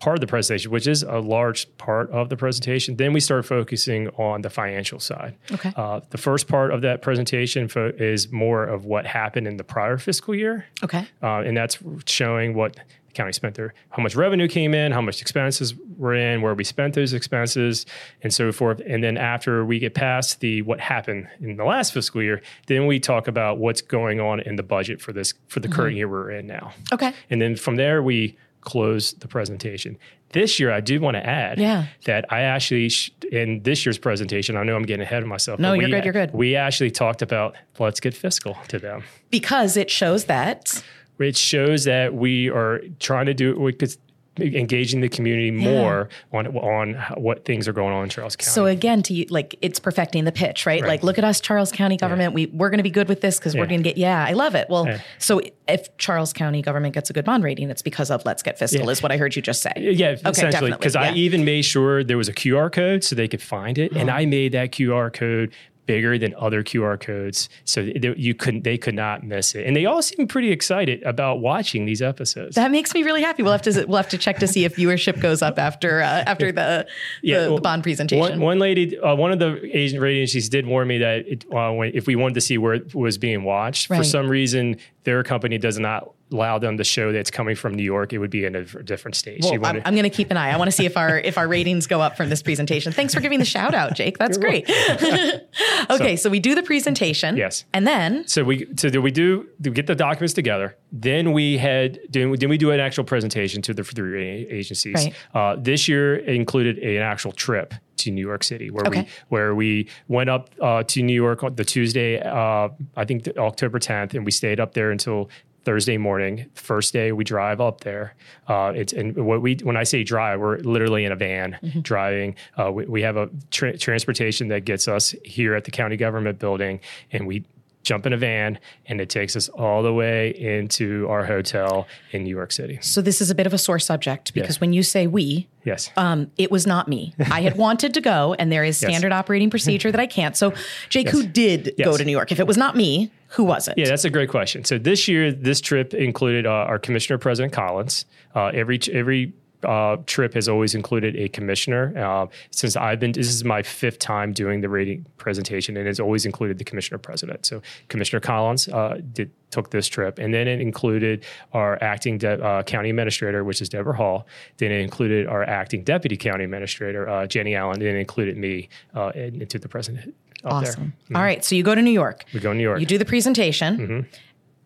part 0.00 0.16
of 0.16 0.20
the 0.20 0.26
presentation, 0.26 0.70
which 0.70 0.86
is 0.86 1.02
a 1.02 1.18
large 1.18 1.66
part 1.76 2.10
of 2.10 2.28
the 2.28 2.36
presentation, 2.36 2.96
then 2.96 3.12
we 3.12 3.20
start 3.20 3.44
focusing 3.44 4.08
on 4.10 4.42
the 4.42 4.50
financial 4.50 5.00
side. 5.00 5.36
Okay. 5.50 5.72
Uh, 5.76 6.00
the 6.10 6.18
first 6.18 6.46
part 6.46 6.72
of 6.72 6.82
that 6.82 7.02
presentation 7.02 7.68
fo- 7.68 7.92
is 7.98 8.30
more 8.30 8.64
of 8.64 8.84
what 8.84 9.06
happened 9.06 9.46
in 9.46 9.56
the 9.56 9.64
prior 9.64 9.98
fiscal 9.98 10.34
year. 10.34 10.66
Okay. 10.84 11.06
Uh, 11.22 11.40
and 11.40 11.56
that's 11.56 11.78
showing 12.06 12.54
what 12.54 12.76
county 13.18 13.32
spent 13.32 13.56
there, 13.56 13.74
how 13.90 14.02
much 14.02 14.14
revenue 14.14 14.48
came 14.48 14.72
in, 14.74 14.92
how 14.92 15.00
much 15.02 15.20
expenses 15.20 15.74
were 15.96 16.14
in, 16.14 16.40
where 16.40 16.54
we 16.54 16.64
spent 16.64 16.94
those 16.94 17.12
expenses, 17.12 17.84
and 18.22 18.32
so 18.32 18.52
forth. 18.52 18.80
And 18.86 19.02
then 19.02 19.16
after 19.16 19.64
we 19.64 19.78
get 19.78 19.94
past 19.94 20.40
the 20.40 20.62
what 20.62 20.80
happened 20.80 21.28
in 21.40 21.56
the 21.56 21.64
last 21.64 21.92
fiscal 21.92 22.22
year, 22.22 22.40
then 22.68 22.86
we 22.86 23.00
talk 23.00 23.28
about 23.28 23.58
what's 23.58 23.82
going 23.82 24.20
on 24.20 24.40
in 24.40 24.56
the 24.56 24.62
budget 24.62 25.00
for 25.00 25.12
this 25.12 25.34
for 25.48 25.60
the 25.60 25.68
mm-hmm. 25.68 25.76
current 25.76 25.96
year 25.96 26.08
we're 26.08 26.30
in 26.30 26.46
now. 26.46 26.72
Okay. 26.92 27.12
And 27.28 27.42
then 27.42 27.56
from 27.56 27.76
there 27.76 28.02
we 28.02 28.36
close 28.60 29.12
the 29.14 29.28
presentation. 29.28 29.98
This 30.32 30.60
year, 30.60 30.70
I 30.70 30.80
do 30.80 31.00
want 31.00 31.16
to 31.16 31.26
add 31.26 31.58
yeah. 31.58 31.86
that 32.04 32.30
I 32.30 32.42
actually, 32.42 32.90
in 33.32 33.62
this 33.62 33.86
year's 33.86 33.96
presentation, 33.96 34.58
I 34.58 34.62
know 34.62 34.76
I'm 34.76 34.82
getting 34.82 35.02
ahead 35.02 35.22
of 35.22 35.28
myself. 35.28 35.58
No, 35.58 35.72
you're 35.72 35.84
we, 35.84 35.90
good. 35.90 36.04
You're 36.04 36.12
good. 36.12 36.34
We 36.34 36.54
actually 36.54 36.90
talked 36.90 37.22
about 37.22 37.56
let's 37.78 37.98
get 37.98 38.14
fiscal 38.14 38.58
to 38.68 38.78
them 38.78 39.04
because 39.30 39.76
it 39.76 39.90
shows 39.90 40.26
that 40.26 40.82
it 41.18 41.36
shows 41.36 41.84
that 41.84 42.14
we 42.14 42.48
are 42.50 42.80
trying 42.98 43.26
to 43.26 43.34
do 43.34 43.54
because 43.66 43.98
engaging 44.40 45.00
the 45.00 45.08
community 45.08 45.50
more 45.50 46.08
yeah. 46.32 46.38
on 46.38 46.46
on 46.58 46.94
what 47.16 47.44
things 47.44 47.66
are 47.66 47.72
going 47.72 47.92
on 47.92 48.04
in 48.04 48.10
Charles 48.10 48.36
County. 48.36 48.50
So 48.50 48.66
again, 48.66 49.02
to 49.04 49.14
you, 49.14 49.26
like 49.30 49.56
it's 49.62 49.78
perfecting 49.78 50.24
the 50.24 50.32
pitch, 50.32 50.66
right? 50.66 50.80
right? 50.80 50.88
Like 50.88 51.02
look 51.02 51.18
at 51.18 51.24
us, 51.24 51.40
Charles 51.40 51.72
County 51.72 51.96
government. 51.96 52.32
Yeah. 52.32 52.34
We 52.34 52.46
we're 52.46 52.70
going 52.70 52.78
to 52.78 52.84
be 52.84 52.90
good 52.90 53.08
with 53.08 53.20
this 53.20 53.38
because 53.38 53.54
yeah. 53.54 53.60
we're 53.60 53.66
going 53.66 53.82
to 53.82 53.88
get. 53.88 53.98
Yeah, 53.98 54.24
I 54.24 54.32
love 54.32 54.54
it. 54.54 54.68
Well, 54.68 55.00
so 55.18 55.40
if 55.66 55.96
Charles 55.98 56.32
County 56.32 56.62
government 56.62 56.94
gets 56.94 57.10
a 57.10 57.12
good 57.12 57.24
bond 57.24 57.44
rating, 57.44 57.70
it's 57.70 57.82
because 57.82 58.10
of 58.10 58.24
Let's 58.24 58.42
Get 58.42 58.58
Fiscal, 58.58 58.88
is 58.90 59.02
what 59.02 59.12
I 59.12 59.16
heard 59.16 59.36
you 59.36 59.42
just 59.42 59.62
say. 59.62 59.72
Yeah, 59.76 60.10
okay, 60.10 60.30
essentially, 60.30 60.70
because 60.70 60.96
I 60.96 61.12
even 61.12 61.44
made 61.44 61.62
sure 61.62 62.04
there 62.04 62.18
was 62.18 62.28
a 62.28 62.34
QR 62.34 62.72
code 62.72 63.04
so 63.04 63.14
they 63.16 63.28
could 63.28 63.42
find 63.42 63.78
it, 63.78 63.92
and 63.92 64.08
uh-huh. 64.08 64.18
I 64.18 64.26
made 64.26 64.52
that 64.52 64.72
QR 64.72 65.12
code 65.12 65.52
bigger 65.88 66.18
than 66.18 66.34
other 66.36 66.62
QR 66.62 67.00
codes, 67.00 67.48
so 67.64 67.80
you 67.80 68.34
couldn't 68.34 68.62
they 68.62 68.78
could 68.78 68.94
not 68.94 69.24
miss 69.24 69.56
it. 69.56 69.66
And 69.66 69.74
they 69.74 69.86
all 69.86 70.02
seem 70.02 70.28
pretty 70.28 70.52
excited 70.52 71.02
about 71.02 71.40
watching 71.40 71.86
these 71.86 72.02
episodes. 72.02 72.54
That 72.54 72.70
makes 72.70 72.94
me 72.94 73.02
really 73.02 73.22
happy. 73.22 73.42
We'll 73.42 73.52
have 73.52 73.62
to 73.62 73.84
we'll 73.86 73.96
have 73.96 74.10
to 74.10 74.18
check 74.18 74.38
to 74.38 74.46
see 74.46 74.64
if 74.64 74.76
viewership 74.76 75.20
goes 75.20 75.42
up 75.42 75.58
after 75.58 76.02
uh, 76.02 76.22
after 76.26 76.52
the 76.52 76.86
yeah, 77.22 77.40
the, 77.40 77.46
well, 77.46 77.56
the, 77.56 77.62
bond 77.62 77.82
presentation. 77.82 78.20
One, 78.20 78.40
one 78.40 78.58
lady, 78.60 78.96
uh, 78.98 79.16
one 79.16 79.32
of 79.32 79.38
the 79.38 79.58
agent 79.76 80.00
radio 80.00 80.22
agencies 80.22 80.48
did 80.48 80.66
warn 80.66 80.86
me 80.86 80.98
that 80.98 81.26
it, 81.26 81.44
uh, 81.52 81.72
when, 81.72 81.90
if 81.94 82.06
we 82.06 82.14
wanted 82.14 82.34
to 82.34 82.42
see 82.42 82.58
where 82.58 82.74
it 82.74 82.94
was 82.94 83.16
being 83.18 83.42
watched, 83.42 83.90
right. 83.90 83.96
for 83.96 84.04
some 84.04 84.28
reason 84.28 84.76
their 85.04 85.24
company 85.24 85.56
does 85.56 85.78
not 85.78 86.12
allow 86.30 86.58
them 86.58 86.76
to 86.76 86.84
show 86.84 87.12
that 87.12 87.18
it's 87.18 87.30
coming 87.30 87.56
from 87.56 87.74
New 87.74 87.82
York, 87.82 88.12
it 88.12 88.18
would 88.18 88.30
be 88.30 88.44
in 88.44 88.54
a 88.54 88.64
different 88.64 89.14
state. 89.14 89.40
Well, 89.42 89.54
I'm, 89.64 89.82
I'm 89.84 89.94
going 89.94 90.04
to 90.04 90.10
keep 90.10 90.30
an 90.30 90.36
eye. 90.36 90.50
I 90.50 90.56
want 90.56 90.68
to 90.68 90.72
see 90.76 90.86
if 90.86 90.96
our 90.96 91.18
if 91.18 91.38
our 91.38 91.48
ratings 91.48 91.86
go 91.86 92.00
up 92.00 92.16
from 92.16 92.28
this 92.28 92.42
presentation. 92.42 92.92
Thanks 92.92 93.14
for 93.14 93.20
giving 93.20 93.38
the 93.38 93.44
shout 93.44 93.74
out, 93.74 93.94
Jake. 93.94 94.18
That's 94.18 94.38
You're 94.38 94.48
great. 94.48 94.70
okay, 95.90 96.16
so, 96.16 96.28
so, 96.28 96.30
we 96.30 96.40
do 96.40 96.54
the 96.54 96.62
presentation. 96.62 97.36
Yes, 97.36 97.64
and 97.72 97.86
then 97.86 98.26
so 98.26 98.44
we 98.44 98.66
so 98.76 98.90
do 98.90 99.00
we 99.00 99.10
do 99.10 99.48
we 99.62 99.70
get 99.70 99.86
the 99.86 99.94
documents 99.94 100.34
together. 100.34 100.76
Then 100.92 101.32
we 101.32 101.58
had 101.58 101.98
then 102.10 102.30
we 102.30 102.58
do 102.58 102.70
an 102.70 102.80
actual 102.80 103.04
presentation 103.04 103.62
to 103.62 103.74
the 103.74 103.84
three 103.84 104.46
agencies. 104.48 104.94
Right. 104.94 105.14
Uh, 105.34 105.56
this 105.58 105.88
year 105.88 106.16
included 106.16 106.78
an 106.78 107.02
actual 107.02 107.32
trip 107.32 107.74
to 107.98 108.10
New 108.10 108.26
York 108.26 108.44
City, 108.44 108.70
where 108.70 108.86
okay. 108.86 109.02
we 109.02 109.08
where 109.28 109.54
we 109.54 109.88
went 110.08 110.30
up 110.30 110.50
uh, 110.60 110.82
to 110.84 111.02
New 111.02 111.14
York 111.14 111.42
on 111.42 111.54
the 111.54 111.64
Tuesday, 111.64 112.20
uh, 112.20 112.68
I 112.96 113.04
think 113.04 113.28
October 113.36 113.78
10th, 113.78 114.14
and 114.14 114.24
we 114.24 114.30
stayed 114.30 114.60
up 114.60 114.74
there 114.74 114.90
until 114.90 115.28
Thursday 115.68 115.98
morning. 115.98 116.46
First 116.54 116.94
day 116.94 117.12
we 117.12 117.24
drive 117.24 117.60
up 117.60 117.82
there. 117.82 118.14
Uh, 118.46 118.72
it's 118.74 118.94
and 118.94 119.14
what 119.14 119.42
we 119.42 119.56
when 119.56 119.76
I 119.76 119.82
say 119.82 120.02
drive, 120.02 120.40
we're 120.40 120.56
literally 120.60 121.04
in 121.04 121.12
a 121.12 121.16
van 121.16 121.58
mm-hmm. 121.62 121.80
driving. 121.80 122.36
Uh, 122.56 122.72
we, 122.72 122.86
we, 122.86 123.02
have 123.02 123.18
a 123.18 123.28
tra- 123.50 123.76
transportation 123.76 124.48
that 124.48 124.64
gets 124.64 124.88
us 124.88 125.14
here 125.26 125.54
at 125.54 125.64
the 125.64 125.70
county 125.70 125.98
government 125.98 126.38
building, 126.38 126.80
and 127.12 127.26
we 127.26 127.44
jump 127.82 128.06
in 128.06 128.12
a 128.12 128.16
van 128.16 128.58
and 128.86 129.00
it 129.00 129.08
takes 129.08 129.36
us 129.36 129.48
all 129.48 129.82
the 129.82 129.92
way 129.92 130.30
into 130.30 131.06
our 131.08 131.24
hotel 131.24 131.86
in 132.12 132.24
New 132.24 132.34
York 132.34 132.52
City. 132.52 132.78
So 132.82 133.00
this 133.00 133.20
is 133.20 133.30
a 133.30 133.34
bit 133.34 133.46
of 133.46 133.54
a 133.54 133.58
sore 133.58 133.78
subject 133.78 134.34
because 134.34 134.60
when 134.60 134.72
you 134.72 134.82
say 134.82 135.06
we, 135.06 135.48
yes, 135.64 135.90
um, 135.96 136.30
it 136.36 136.50
was 136.50 136.66
not 136.66 136.88
me. 136.88 137.14
I 137.30 137.42
had 137.42 137.56
wanted 137.58 137.94
to 137.94 138.00
go, 138.00 138.34
and 138.38 138.52
there 138.52 138.64
is 138.64 138.76
standard 138.76 139.12
yes. 139.12 139.18
operating 139.18 139.50
procedure 139.50 139.90
that 139.90 140.00
I 140.00 140.06
can't. 140.06 140.36
So 140.36 140.52
Jake, 140.88 141.06
yes. 141.06 141.14
who 141.14 141.26
did 141.26 141.74
go 141.82 141.96
to 141.96 142.04
New 142.04 142.12
York? 142.12 142.32
If 142.32 142.40
it 142.40 142.46
was 142.46 142.56
not 142.56 142.76
me, 142.76 143.10
who 143.28 143.44
was 143.44 143.68
it? 143.68 143.74
Yeah, 143.76 143.88
that's 143.88 144.04
a 144.04 144.10
great 144.10 144.30
question. 144.30 144.64
So 144.64 144.78
this 144.78 145.08
year, 145.08 145.32
this 145.32 145.60
trip 145.60 145.94
included 145.94 146.46
uh, 146.46 146.50
our 146.50 146.78
Commissioner 146.78 147.18
President 147.18 147.52
Collins. 147.52 148.04
Uh, 148.34 148.46
every 148.54 148.80
every 148.92 149.32
uh, 149.64 149.96
trip 150.06 150.34
has 150.34 150.48
always 150.48 150.74
included 150.74 151.16
a 151.16 151.28
commissioner. 151.28 151.92
Uh, 151.96 152.26
since 152.50 152.76
I've 152.76 153.00
been, 153.00 153.12
this 153.12 153.28
is 153.28 153.44
my 153.44 153.62
fifth 153.62 153.98
time 153.98 154.32
doing 154.32 154.60
the 154.60 154.68
rating 154.68 155.04
presentation, 155.16 155.76
and 155.76 155.88
it's 155.88 156.00
always 156.00 156.26
included 156.26 156.58
the 156.58 156.64
commissioner 156.64 156.98
president. 156.98 157.46
So 157.46 157.60
Commissioner 157.88 158.20
Collins 158.20 158.68
uh, 158.68 159.00
did, 159.12 159.30
took 159.50 159.70
this 159.70 159.88
trip, 159.88 160.18
and 160.18 160.32
then 160.32 160.46
it 160.46 160.60
included 160.60 161.24
our 161.52 161.82
acting 161.82 162.18
de- 162.18 162.42
uh, 162.42 162.62
county 162.62 162.90
administrator, 162.90 163.44
which 163.44 163.60
is 163.60 163.68
Deborah 163.68 163.96
Hall. 163.96 164.26
Then 164.58 164.70
it 164.70 164.80
included 164.80 165.26
our 165.26 165.42
acting 165.42 165.82
deputy 165.84 166.16
county 166.16 166.44
administrator, 166.44 167.08
uh, 167.08 167.26
Jenny 167.26 167.54
Allen. 167.54 167.80
Then 167.80 167.96
it 167.96 167.98
included 167.98 168.36
me 168.36 168.68
uh, 168.94 169.12
into 169.14 169.58
the 169.58 169.68
president. 169.68 170.14
Awesome. 170.44 170.94
Mm-hmm. 171.04 171.16
All 171.16 171.22
right, 171.22 171.44
so 171.44 171.56
you 171.56 171.64
go 171.64 171.74
to 171.74 171.82
New 171.82 171.90
York. 171.90 172.24
We 172.32 172.40
go 172.40 172.52
to 172.52 172.56
New 172.56 172.62
York. 172.62 172.80
You 172.80 172.86
do 172.86 172.98
the 172.98 173.04
presentation. 173.04 173.78
Mm-hmm. 173.78 174.00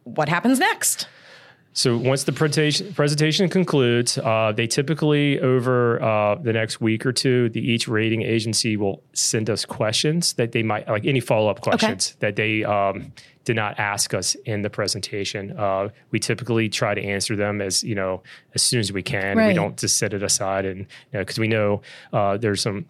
What 0.04 0.28
happens 0.28 0.58
next? 0.58 1.06
So 1.74 1.96
once 1.96 2.24
the 2.24 2.32
presentation, 2.32 2.92
presentation 2.92 3.48
concludes, 3.48 4.18
uh, 4.18 4.52
they 4.54 4.66
typically 4.66 5.40
over 5.40 6.02
uh, 6.02 6.34
the 6.34 6.52
next 6.52 6.80
week 6.80 7.06
or 7.06 7.12
two, 7.12 7.48
the 7.48 7.60
each 7.60 7.88
rating 7.88 8.22
agency 8.22 8.76
will 8.76 9.02
send 9.14 9.48
us 9.48 9.64
questions 9.64 10.34
that 10.34 10.52
they 10.52 10.62
might 10.62 10.86
like 10.86 11.06
any 11.06 11.20
follow 11.20 11.48
up 11.50 11.62
questions 11.62 12.10
okay. 12.10 12.26
that 12.26 12.36
they 12.36 12.62
um, 12.64 13.12
did 13.44 13.56
not 13.56 13.78
ask 13.78 14.12
us 14.12 14.34
in 14.44 14.60
the 14.60 14.68
presentation. 14.68 15.58
Uh, 15.58 15.88
we 16.10 16.18
typically 16.18 16.68
try 16.68 16.94
to 16.94 17.02
answer 17.02 17.36
them 17.36 17.62
as 17.62 17.82
you 17.82 17.94
know 17.94 18.22
as 18.54 18.62
soon 18.62 18.80
as 18.80 18.92
we 18.92 19.02
can. 19.02 19.38
Right. 19.38 19.48
We 19.48 19.54
don't 19.54 19.76
just 19.78 19.96
set 19.96 20.12
it 20.12 20.22
aside 20.22 20.66
and 20.66 20.86
because 21.10 21.38
you 21.38 21.48
know, 21.48 21.80
we 22.12 22.18
know 22.18 22.18
uh, 22.18 22.36
there's 22.36 22.60
some 22.60 22.84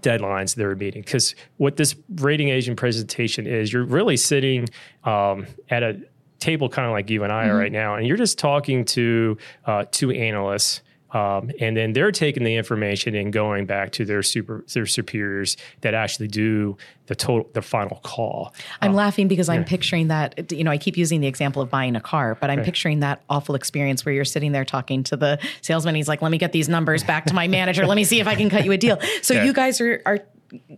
deadlines 0.00 0.54
they're 0.54 0.74
meeting 0.74 1.02
because 1.02 1.34
what 1.58 1.76
this 1.76 1.94
rating 2.16 2.48
agent 2.48 2.78
presentation 2.78 3.46
is 3.46 3.72
you're 3.72 3.84
really 3.84 4.16
sitting 4.16 4.68
um, 5.04 5.46
at 5.68 5.82
a 5.82 6.00
table 6.42 6.68
kind 6.68 6.86
of 6.86 6.92
like 6.92 7.08
you 7.08 7.24
and 7.24 7.32
I 7.32 7.44
mm-hmm. 7.44 7.52
are 7.52 7.58
right 7.58 7.72
now, 7.72 7.94
and 7.94 8.06
you're 8.06 8.16
just 8.16 8.38
talking 8.38 8.84
to 8.86 9.38
uh, 9.64 9.84
two 9.90 10.10
analysts. 10.10 10.82
Um, 11.12 11.50
and 11.60 11.76
then 11.76 11.92
they're 11.92 12.10
taking 12.10 12.42
the 12.42 12.56
information 12.56 13.14
and 13.14 13.30
going 13.30 13.66
back 13.66 13.92
to 13.92 14.06
their 14.06 14.22
super 14.22 14.64
their 14.72 14.86
superiors 14.86 15.58
that 15.82 15.92
actually 15.92 16.28
do 16.28 16.78
the 17.06 17.14
total 17.14 17.50
the 17.52 17.60
final 17.60 18.00
call. 18.02 18.54
I'm 18.80 18.92
um, 18.92 18.96
laughing 18.96 19.28
because 19.28 19.50
I'm 19.50 19.62
picturing 19.64 20.08
that 20.08 20.50
you 20.50 20.64
know 20.64 20.70
I 20.70 20.78
keep 20.78 20.96
using 20.96 21.20
the 21.20 21.26
example 21.26 21.60
of 21.60 21.68
buying 21.68 21.96
a 21.96 22.00
car, 22.00 22.34
but 22.40 22.48
I'm 22.48 22.60
right. 22.60 22.64
picturing 22.64 23.00
that 23.00 23.22
awful 23.28 23.54
experience 23.54 24.06
where 24.06 24.14
you're 24.14 24.24
sitting 24.24 24.52
there 24.52 24.64
talking 24.64 25.02
to 25.04 25.16
the 25.18 25.38
salesman. 25.60 25.94
He's 25.94 26.08
like, 26.08 26.22
"Let 26.22 26.32
me 26.32 26.38
get 26.38 26.52
these 26.52 26.70
numbers 26.70 27.04
back 27.04 27.26
to 27.26 27.34
my 27.34 27.46
manager. 27.46 27.86
Let 27.86 27.96
me 27.96 28.04
see 28.04 28.18
if 28.18 28.26
I 28.26 28.34
can 28.34 28.48
cut 28.48 28.64
you 28.64 28.72
a 28.72 28.78
deal." 28.78 28.98
So 29.20 29.34
yeah. 29.34 29.44
you 29.44 29.52
guys 29.52 29.82
are 29.82 30.00
are 30.06 30.20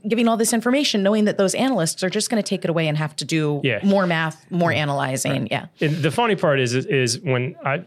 giving 0.09 0.29
all 0.29 0.37
this 0.37 0.53
information, 0.53 1.03
knowing 1.03 1.25
that 1.25 1.39
those 1.39 1.55
analysts 1.55 2.03
are 2.05 2.11
just 2.11 2.31
going 2.31 2.43
to 2.43 2.49
take 2.49 2.65
it 2.65 2.71
away 2.71 2.89
and 2.89 2.97
have 2.97 3.17
to 3.17 3.25
do 3.25 3.61
yeah. 3.65 3.81
more 3.83 4.07
math, 4.07 4.51
more 4.51 4.73
analyzing. 4.73 5.43
Right. 5.43 5.51
Yeah. 5.51 5.67
And 5.81 5.97
the 5.97 6.11
funny 6.11 6.37
part 6.37 6.61
is, 6.61 6.75
is 6.75 7.21
when 7.21 7.57
I 7.65 7.85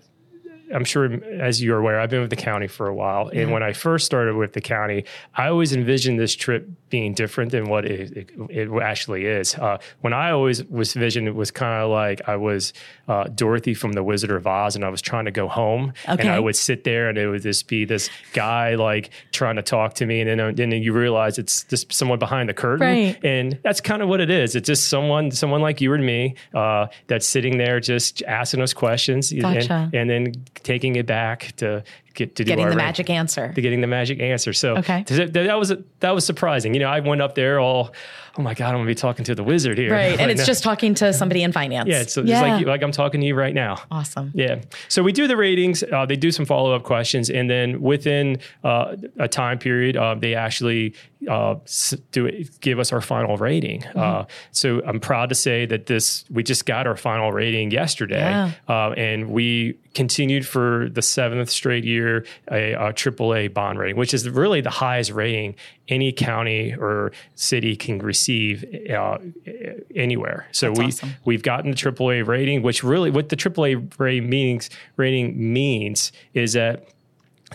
I'm 0.73 0.83
sure, 0.83 1.05
as 1.39 1.63
you're 1.63 1.79
aware, 1.79 1.99
I've 1.99 2.09
been 2.09 2.21
with 2.21 2.29
the 2.29 2.35
county 2.35 2.67
for 2.67 2.87
a 2.87 2.93
while. 2.93 3.29
And 3.33 3.51
when 3.51 3.63
I 3.63 3.73
first 3.73 4.05
started 4.05 4.35
with 4.35 4.53
the 4.53 4.61
county, 4.61 5.05
I 5.35 5.47
always 5.47 5.73
envisioned 5.73 6.19
this 6.19 6.35
trip 6.35 6.67
being 6.89 7.13
different 7.13 7.51
than 7.51 7.69
what 7.69 7.85
it, 7.85 8.17
it, 8.17 8.31
it 8.49 8.81
actually 8.81 9.25
is. 9.25 9.55
Uh, 9.55 9.77
when 10.01 10.13
I 10.13 10.31
always 10.31 10.63
was 10.65 10.93
visioned, 10.93 11.27
it 11.27 11.35
was 11.35 11.51
kind 11.51 11.83
of 11.83 11.89
like 11.89 12.27
I 12.27 12.35
was 12.35 12.73
uh, 13.07 13.25
Dorothy 13.25 13.73
from 13.73 13.93
The 13.93 14.03
Wizard 14.03 14.31
of 14.31 14.45
Oz, 14.45 14.75
and 14.75 14.83
I 14.83 14.89
was 14.89 15.01
trying 15.01 15.25
to 15.25 15.31
go 15.31 15.47
home. 15.47 15.93
Okay. 16.07 16.21
And 16.23 16.29
I 16.29 16.39
would 16.39 16.55
sit 16.55 16.83
there, 16.83 17.09
and 17.09 17.17
it 17.17 17.27
would 17.29 17.43
just 17.43 17.67
be 17.67 17.85
this 17.85 18.09
guy 18.33 18.75
like 18.75 19.11
trying 19.31 19.55
to 19.55 19.61
talk 19.61 19.95
to 19.95 20.05
me. 20.05 20.21
And 20.21 20.29
then, 20.29 20.39
uh, 20.39 20.51
then 20.53 20.71
you 20.71 20.93
realize 20.93 21.37
it's 21.37 21.63
just 21.63 21.91
someone 21.93 22.19
behind 22.19 22.49
the 22.49 22.53
curtain. 22.53 22.87
Right. 22.87 23.23
And 23.23 23.59
that's 23.63 23.81
kind 23.81 24.01
of 24.01 24.09
what 24.09 24.19
it 24.21 24.29
is. 24.29 24.55
It's 24.55 24.67
just 24.67 24.89
someone, 24.89 25.31
someone 25.31 25.61
like 25.61 25.81
you 25.81 25.93
and 25.93 26.05
me 26.05 26.35
uh, 26.53 26.87
that's 27.07 27.27
sitting 27.27 27.57
there 27.57 27.79
just 27.79 28.21
asking 28.23 28.61
us 28.61 28.73
questions. 28.73 29.31
Gotcha. 29.31 29.89
And, 29.93 29.95
and 29.95 30.09
then 30.09 30.45
taking 30.63 30.95
it 30.95 31.05
back 31.05 31.55
to 31.57 31.83
get 32.17 32.35
to 32.35 32.43
getting 32.43 32.65
the 32.65 32.69
rank, 32.69 32.77
magic 32.77 33.09
answer. 33.09 33.53
To 33.53 33.61
getting 33.61 33.79
the 33.79 33.87
magic 33.87 34.19
answer. 34.19 34.51
So 34.51 34.77
okay. 34.77 35.03
that, 35.07 35.33
that 35.33 35.53
was 35.53 35.71
that 35.99 36.11
was 36.11 36.25
surprising. 36.25 36.73
You 36.73 36.81
know, 36.81 36.89
I 36.89 36.99
went 36.99 37.21
up 37.21 37.35
there 37.35 37.59
all, 37.59 37.93
oh 38.37 38.41
my 38.41 38.55
god, 38.55 38.69
I'm 38.69 38.77
gonna 38.77 38.87
be 38.87 38.95
talking 38.95 39.23
to 39.25 39.35
the 39.35 39.43
wizard 39.43 39.77
here. 39.77 39.91
Right, 39.91 40.19
and 40.19 40.31
it's 40.39 40.45
just 40.45 40.63
talking 40.63 40.95
to 40.95 41.13
somebody 41.13 41.43
in 41.43 41.51
finance. 41.51 41.87
Yeah, 41.87 42.03
so 42.03 42.21
yeah. 42.21 42.39
it's 42.39 42.41
like 42.41 42.65
like 42.65 42.83
I'm 42.83 42.91
talking 42.91 43.21
to 43.21 43.27
you 43.27 43.35
right 43.35 43.53
now. 43.53 43.81
Awesome. 43.91 44.31
Yeah. 44.33 44.61
So 44.89 45.03
we 45.03 45.11
do 45.11 45.27
the 45.27 45.37
ratings. 45.37 45.83
Uh, 45.83 46.05
they 46.05 46.15
do 46.15 46.31
some 46.31 46.45
follow 46.45 46.75
up 46.75 46.83
questions, 46.83 47.29
and 47.29 47.49
then 47.49 47.81
within 47.81 48.39
uh, 48.63 48.95
a 49.19 49.27
time 49.27 49.59
period, 49.59 49.95
uh, 49.95 50.15
they 50.15 50.33
actually 50.33 50.95
uh, 51.29 51.55
do 52.11 52.25
it, 52.25 52.59
give 52.61 52.79
us 52.79 52.91
our 52.91 53.01
final 53.01 53.37
rating. 53.37 53.81
Mm-hmm. 53.81 53.99
Uh, 53.99 54.25
so 54.51 54.81
I'm 54.85 54.99
proud 54.99 55.29
to 55.29 55.35
say 55.35 55.65
that 55.67 55.85
this 55.85 56.25
we 56.31 56.41
just 56.43 56.65
got 56.65 56.87
our 56.87 56.97
final 56.97 57.31
rating 57.31 57.69
yesterday, 57.71 58.19
yeah. 58.19 58.51
uh, 58.67 58.91
and 58.91 59.29
we 59.29 59.77
continued 59.93 60.45
for 60.45 60.89
the 60.91 61.01
seventh 61.01 61.49
straight 61.49 61.83
year 61.83 62.06
a, 62.51 62.73
a 62.73 62.93
AAA 62.93 63.53
bond 63.53 63.79
rating, 63.79 63.97
which 63.97 64.13
is 64.13 64.29
really 64.29 64.61
the 64.61 64.69
highest 64.69 65.11
rating 65.11 65.55
any 65.87 66.11
county 66.11 66.73
or 66.75 67.11
city 67.35 67.75
can 67.75 67.99
receive 67.99 68.65
uh, 68.89 69.17
anywhere. 69.95 70.47
So 70.51 70.67
That's 70.67 70.79
we 70.79 70.85
awesome. 70.85 71.15
we've 71.25 71.43
gotten 71.43 71.71
the 71.71 71.77
AAA 71.77 72.27
rating, 72.27 72.61
which 72.61 72.83
really 72.83 73.11
what 73.11 73.29
the 73.29 73.35
AAA 73.35 73.99
rating 73.99 74.29
means 74.29 74.69
rating 74.97 75.53
means 75.53 76.11
is 76.33 76.53
that 76.53 76.89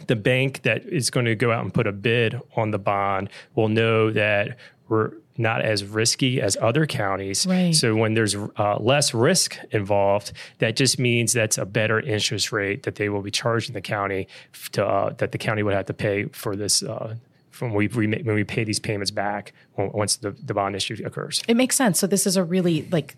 the 0.06 0.16
bank 0.16 0.62
that 0.62 0.85
is 0.87 1.11
going 1.11 1.26
to 1.26 1.35
go 1.35 1.52
out 1.52 1.62
and 1.62 1.73
put 1.73 1.87
a 1.87 1.92
bid 1.92 2.40
on 2.56 2.71
the 2.71 2.78
bond 2.78 3.28
will 3.54 3.68
know 3.68 4.11
that 4.11 4.56
we're 4.92 5.12
not 5.38 5.62
as 5.62 5.82
risky 5.84 6.42
as 6.42 6.58
other 6.61 6.84
counties. 6.87 7.46
Right. 7.46 7.75
So 7.75 7.96
when 7.96 8.12
there's 8.12 8.37
uh, 8.37 8.76
less 8.78 9.14
risk 9.14 9.56
involved, 9.70 10.32
that 10.58 10.76
just 10.76 10.99
means 10.99 11.32
that's 11.32 11.56
a 11.56 11.64
better 11.64 11.99
interest 11.99 12.52
rate 12.52 12.82
that 12.82 12.96
they 12.96 13.08
will 13.08 13.22
be 13.22 13.30
charging 13.30 13.72
the 13.72 13.80
county 13.80 14.28
to 14.72 14.87
uh, 14.87 15.14
that 15.14 15.32
the 15.32 15.38
county 15.38 15.62
would 15.62 15.75
have 15.75 15.87
to 15.87 15.94
pay 15.94 16.26
for 16.26 16.54
this. 16.54 16.82
Uh, 16.82 17.16
from 17.50 17.75
we, 17.75 17.87
we 17.88 18.06
when 18.06 18.34
we 18.34 18.44
pay 18.44 18.64
these 18.64 18.80
payments 18.80 19.11
back 19.11 19.52
once 19.76 20.16
the, 20.16 20.30
the 20.32 20.54
bond 20.54 20.76
issue 20.76 20.96
occurs. 21.04 21.42
It 21.49 21.56
makes 21.56 21.76
sense. 21.76 21.99
So 21.99 22.06
this 22.06 22.26
is 22.26 22.37
a 22.37 22.44
really 22.44 22.88
like 22.90 23.16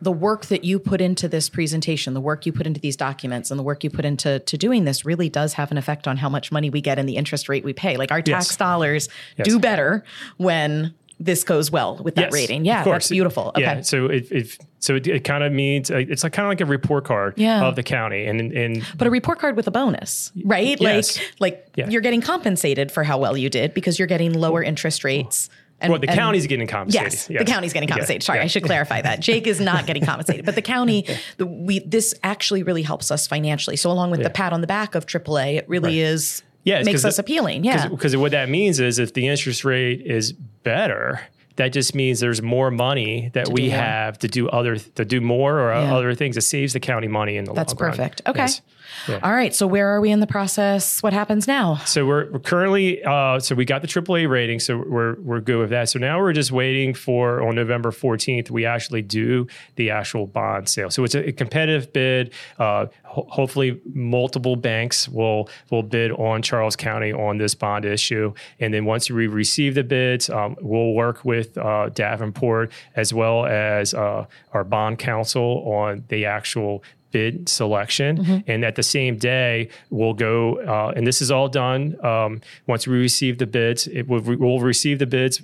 the, 0.00 0.12
work 0.12 0.46
that 0.46 0.64
you 0.64 0.78
put 0.78 1.00
into 1.00 1.28
this 1.28 1.48
presentation, 1.48 2.14
the 2.14 2.20
work 2.20 2.46
you 2.46 2.52
put 2.52 2.66
into 2.66 2.80
these 2.80 2.96
documents, 2.96 3.50
and 3.50 3.58
the 3.58 3.62
work 3.62 3.82
you 3.82 3.90
put 3.90 4.04
into 4.04 4.38
to 4.40 4.58
doing 4.58 4.84
this 4.84 5.04
really 5.04 5.28
does 5.28 5.54
have 5.54 5.70
an 5.70 5.78
effect 5.78 6.06
on 6.06 6.16
how 6.18 6.28
much 6.28 6.52
money 6.52 6.70
we 6.70 6.80
get 6.80 6.98
and 6.98 7.08
the 7.08 7.16
interest 7.16 7.48
rate 7.48 7.64
we 7.64 7.72
pay. 7.72 7.96
Like 7.96 8.12
our 8.12 8.22
tax 8.22 8.48
yes. 8.50 8.56
dollars 8.56 9.08
yes. 9.36 9.46
do 9.46 9.58
better 9.58 10.04
when 10.36 10.94
this 11.18 11.44
goes 11.44 11.70
well 11.70 11.96
with 12.02 12.16
that 12.16 12.26
yes, 12.26 12.32
rating. 12.32 12.64
Yeah, 12.64 12.80
of 12.80 12.86
that's 12.86 13.08
beautiful. 13.08 13.52
Okay. 13.54 13.62
Yeah, 13.62 13.80
so 13.82 14.06
it, 14.06 14.30
it 14.30 14.58
so 14.80 14.96
it, 14.96 15.06
it 15.06 15.24
kind 15.24 15.44
of 15.44 15.52
means 15.52 15.90
uh, 15.90 15.98
it's 15.98 16.24
like 16.24 16.32
kind 16.32 16.46
of 16.46 16.50
like 16.50 16.60
a 16.60 16.66
report 16.66 17.04
card 17.04 17.34
yeah. 17.36 17.64
of 17.64 17.76
the 17.76 17.82
county, 17.82 18.26
and 18.26 18.52
and 18.52 18.84
but 18.96 19.06
a 19.06 19.10
report 19.10 19.38
card 19.38 19.56
with 19.56 19.66
a 19.66 19.70
bonus, 19.70 20.32
right? 20.44 20.80
Yes. 20.80 21.16
Like 21.16 21.40
like 21.40 21.68
yeah. 21.76 21.88
you're 21.88 22.02
getting 22.02 22.20
compensated 22.20 22.90
for 22.90 23.04
how 23.04 23.18
well 23.18 23.36
you 23.36 23.48
did 23.48 23.74
because 23.74 23.98
you're 23.98 24.08
getting 24.08 24.32
lower 24.32 24.62
interest 24.62 25.04
rates. 25.04 25.48
And, 25.82 25.90
well, 25.90 26.00
the 26.00 26.08
and, 26.08 26.18
county's 26.18 26.46
getting 26.46 26.66
compensated. 26.66 27.12
Yes, 27.12 27.30
yes, 27.30 27.38
the 27.40 27.44
county's 27.44 27.72
getting 27.72 27.88
compensated. 27.88 28.22
Sorry, 28.22 28.38
yeah. 28.38 28.44
I 28.44 28.46
should 28.46 28.64
clarify 28.64 29.02
that. 29.02 29.20
Jake 29.20 29.46
is 29.46 29.60
not 29.60 29.86
getting 29.86 30.04
compensated, 30.04 30.44
but 30.44 30.54
the 30.54 30.62
county, 30.62 31.06
the, 31.38 31.46
we 31.46 31.80
this 31.80 32.14
actually 32.22 32.62
really 32.62 32.82
helps 32.82 33.10
us 33.10 33.26
financially. 33.26 33.76
So 33.76 33.90
along 33.90 34.10
with 34.10 34.20
yeah. 34.20 34.28
the 34.28 34.30
pat 34.30 34.52
on 34.52 34.60
the 34.60 34.66
back 34.66 34.94
of 34.94 35.06
AAA, 35.06 35.58
it 35.58 35.68
really 35.68 36.00
right. 36.00 36.08
is 36.12 36.42
yeah, 36.64 36.82
makes 36.82 37.04
us 37.04 37.16
the, 37.16 37.22
appealing. 37.22 37.64
Yeah, 37.64 37.88
because 37.88 38.16
what 38.16 38.30
that 38.32 38.48
means 38.48 38.80
is 38.80 38.98
if 38.98 39.14
the 39.14 39.26
interest 39.26 39.64
rate 39.64 40.02
is 40.02 40.32
better, 40.32 41.20
that 41.56 41.68
just 41.68 41.94
means 41.94 42.20
there's 42.20 42.42
more 42.42 42.70
money 42.70 43.30
that 43.34 43.48
we 43.48 43.70
have 43.70 44.18
to 44.20 44.28
do 44.28 44.48
other 44.48 44.76
to 44.76 45.04
do 45.04 45.20
more 45.20 45.60
or 45.60 45.72
yeah. 45.72 45.94
other 45.94 46.14
things. 46.14 46.36
It 46.36 46.42
saves 46.42 46.72
the 46.72 46.80
county 46.80 47.08
money 47.08 47.36
in 47.36 47.44
the 47.44 47.52
That's 47.52 47.72
long 47.72 47.90
perfect. 47.90 48.22
run. 48.26 48.32
Okay. 48.34 48.42
Yes. 48.42 48.62
Yeah. 49.08 49.20
All 49.22 49.32
right. 49.32 49.54
So 49.54 49.66
where 49.66 49.88
are 49.88 50.00
we 50.00 50.10
in 50.10 50.20
the 50.20 50.26
process? 50.26 51.02
What 51.02 51.12
happens 51.12 51.48
now? 51.48 51.76
So 51.86 52.06
we're, 52.06 52.30
we're 52.30 52.38
currently 52.38 53.02
uh, 53.02 53.40
so 53.40 53.54
we 53.54 53.64
got 53.64 53.82
the 53.82 53.88
AAA 53.88 54.28
rating, 54.28 54.60
so 54.60 54.76
we're 54.78 55.16
we're 55.20 55.40
good 55.40 55.58
with 55.58 55.70
that. 55.70 55.88
So 55.88 55.98
now 55.98 56.20
we're 56.20 56.32
just 56.32 56.52
waiting 56.52 56.94
for 56.94 57.42
on 57.42 57.54
November 57.54 57.90
14th 57.90 58.50
we 58.50 58.66
actually 58.66 59.02
do 59.02 59.46
the 59.76 59.90
actual 59.90 60.26
bond 60.26 60.68
sale. 60.68 60.90
So 60.90 61.04
it's 61.04 61.14
a, 61.14 61.28
a 61.28 61.32
competitive 61.32 61.92
bid. 61.92 62.32
Uh, 62.58 62.86
ho- 63.12 63.26
hopefully, 63.30 63.80
multiple 63.94 64.56
banks 64.56 65.08
will 65.08 65.48
will 65.70 65.82
bid 65.82 66.10
on 66.12 66.42
Charles 66.42 66.76
County 66.76 67.12
on 67.12 67.38
this 67.38 67.54
bond 67.54 67.84
issue, 67.84 68.32
and 68.58 68.72
then 68.72 68.84
once 68.84 69.10
we 69.10 69.26
receive 69.26 69.74
the 69.74 69.84
bids, 69.84 70.30
um, 70.30 70.56
we'll 70.60 70.94
work 70.94 71.24
with 71.24 71.56
uh, 71.58 71.90
Davenport 71.90 72.72
as 72.96 73.12
well 73.12 73.46
as 73.46 73.94
uh, 73.94 74.26
our 74.52 74.64
bond 74.64 74.98
counsel 74.98 75.62
on 75.66 76.04
the 76.08 76.24
actual 76.24 76.82
bid 77.10 77.48
selection. 77.48 78.16
Mm-hmm. 78.16 78.50
And 78.50 78.64
at 78.64 78.74
the 78.74 78.82
same 78.82 79.18
day, 79.18 79.68
we'll 79.90 80.14
go, 80.14 80.56
uh, 80.60 80.94
and 80.96 81.06
this 81.06 81.20
is 81.20 81.30
all 81.30 81.48
done 81.48 82.02
um, 82.04 82.40
once 82.66 82.86
we 82.86 82.98
receive 82.98 83.36
the 83.36 83.46
bids. 83.46 83.86
It, 83.86 84.08
we'll, 84.08 84.22
we'll 84.22 84.60
receive 84.60 84.98
the 84.98 85.06
bids 85.06 85.42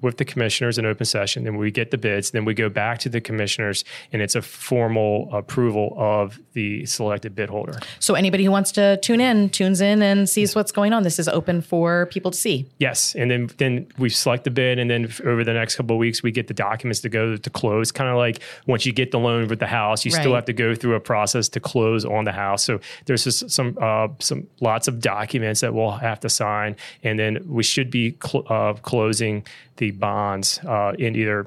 with 0.00 0.16
the 0.16 0.24
commissioners 0.24 0.78
in 0.78 0.86
open 0.86 1.06
session. 1.06 1.44
Then 1.44 1.56
we 1.56 1.70
get 1.70 1.90
the 1.90 1.98
bids. 1.98 2.30
Then 2.30 2.44
we 2.44 2.54
go 2.54 2.68
back 2.68 2.98
to 3.00 3.08
the 3.08 3.20
commissioners, 3.20 3.84
and 4.12 4.22
it's 4.22 4.34
a 4.34 4.42
formal 4.42 5.28
approval 5.32 5.94
of 5.96 6.38
the 6.52 6.86
selected 6.86 7.34
bid 7.34 7.50
holder. 7.50 7.78
So 7.98 8.14
anybody 8.14 8.44
who 8.44 8.50
wants 8.50 8.72
to 8.72 8.98
tune 8.98 9.20
in 9.20 9.50
tunes 9.50 9.80
in 9.80 10.02
and 10.02 10.28
sees 10.28 10.54
what's 10.54 10.72
going 10.72 10.92
on. 10.92 11.02
This 11.02 11.18
is 11.18 11.28
open 11.28 11.60
for 11.60 12.06
people 12.06 12.30
to 12.30 12.38
see. 12.38 12.66
Yes, 12.78 13.14
and 13.14 13.30
then 13.30 13.50
then 13.58 13.86
we 13.98 14.08
select 14.08 14.44
the 14.44 14.50
bid, 14.50 14.78
and 14.78 14.90
then 14.90 15.12
over 15.24 15.44
the 15.44 15.52
next 15.52 15.76
couple 15.76 15.96
of 15.96 16.00
weeks, 16.00 16.22
we 16.22 16.30
get 16.30 16.48
the 16.48 16.54
documents 16.54 17.00
to 17.00 17.08
go 17.08 17.36
to 17.36 17.50
close. 17.50 17.92
Kind 17.92 18.10
of 18.10 18.16
like 18.16 18.40
once 18.66 18.86
you 18.86 18.92
get 18.92 19.10
the 19.10 19.18
loan 19.18 19.48
with 19.48 19.58
the 19.58 19.66
house, 19.66 20.04
you 20.04 20.12
right. 20.12 20.20
still 20.20 20.34
have 20.34 20.46
to 20.46 20.52
go 20.52 20.74
through 20.74 20.94
a 20.94 21.00
process 21.00 21.48
to 21.50 21.60
close 21.60 22.04
on 22.04 22.24
the 22.24 22.32
house. 22.32 22.64
So 22.64 22.80
there's 23.06 23.24
just 23.24 23.50
some 23.50 23.76
uh, 23.80 24.08
some 24.18 24.46
lots 24.60 24.88
of 24.88 25.00
documents 25.00 25.60
that 25.60 25.74
we'll 25.74 25.90
have 25.92 26.20
to 26.20 26.28
sign, 26.28 26.76
and 27.02 27.18
then 27.18 27.44
we 27.46 27.62
should 27.62 27.90
be 27.90 28.16
cl- 28.22 28.46
uh, 28.48 28.74
closing 28.74 29.44
the 29.76 29.89
bonds 29.90 30.60
uh, 30.66 30.92
in 30.98 31.16
either 31.16 31.46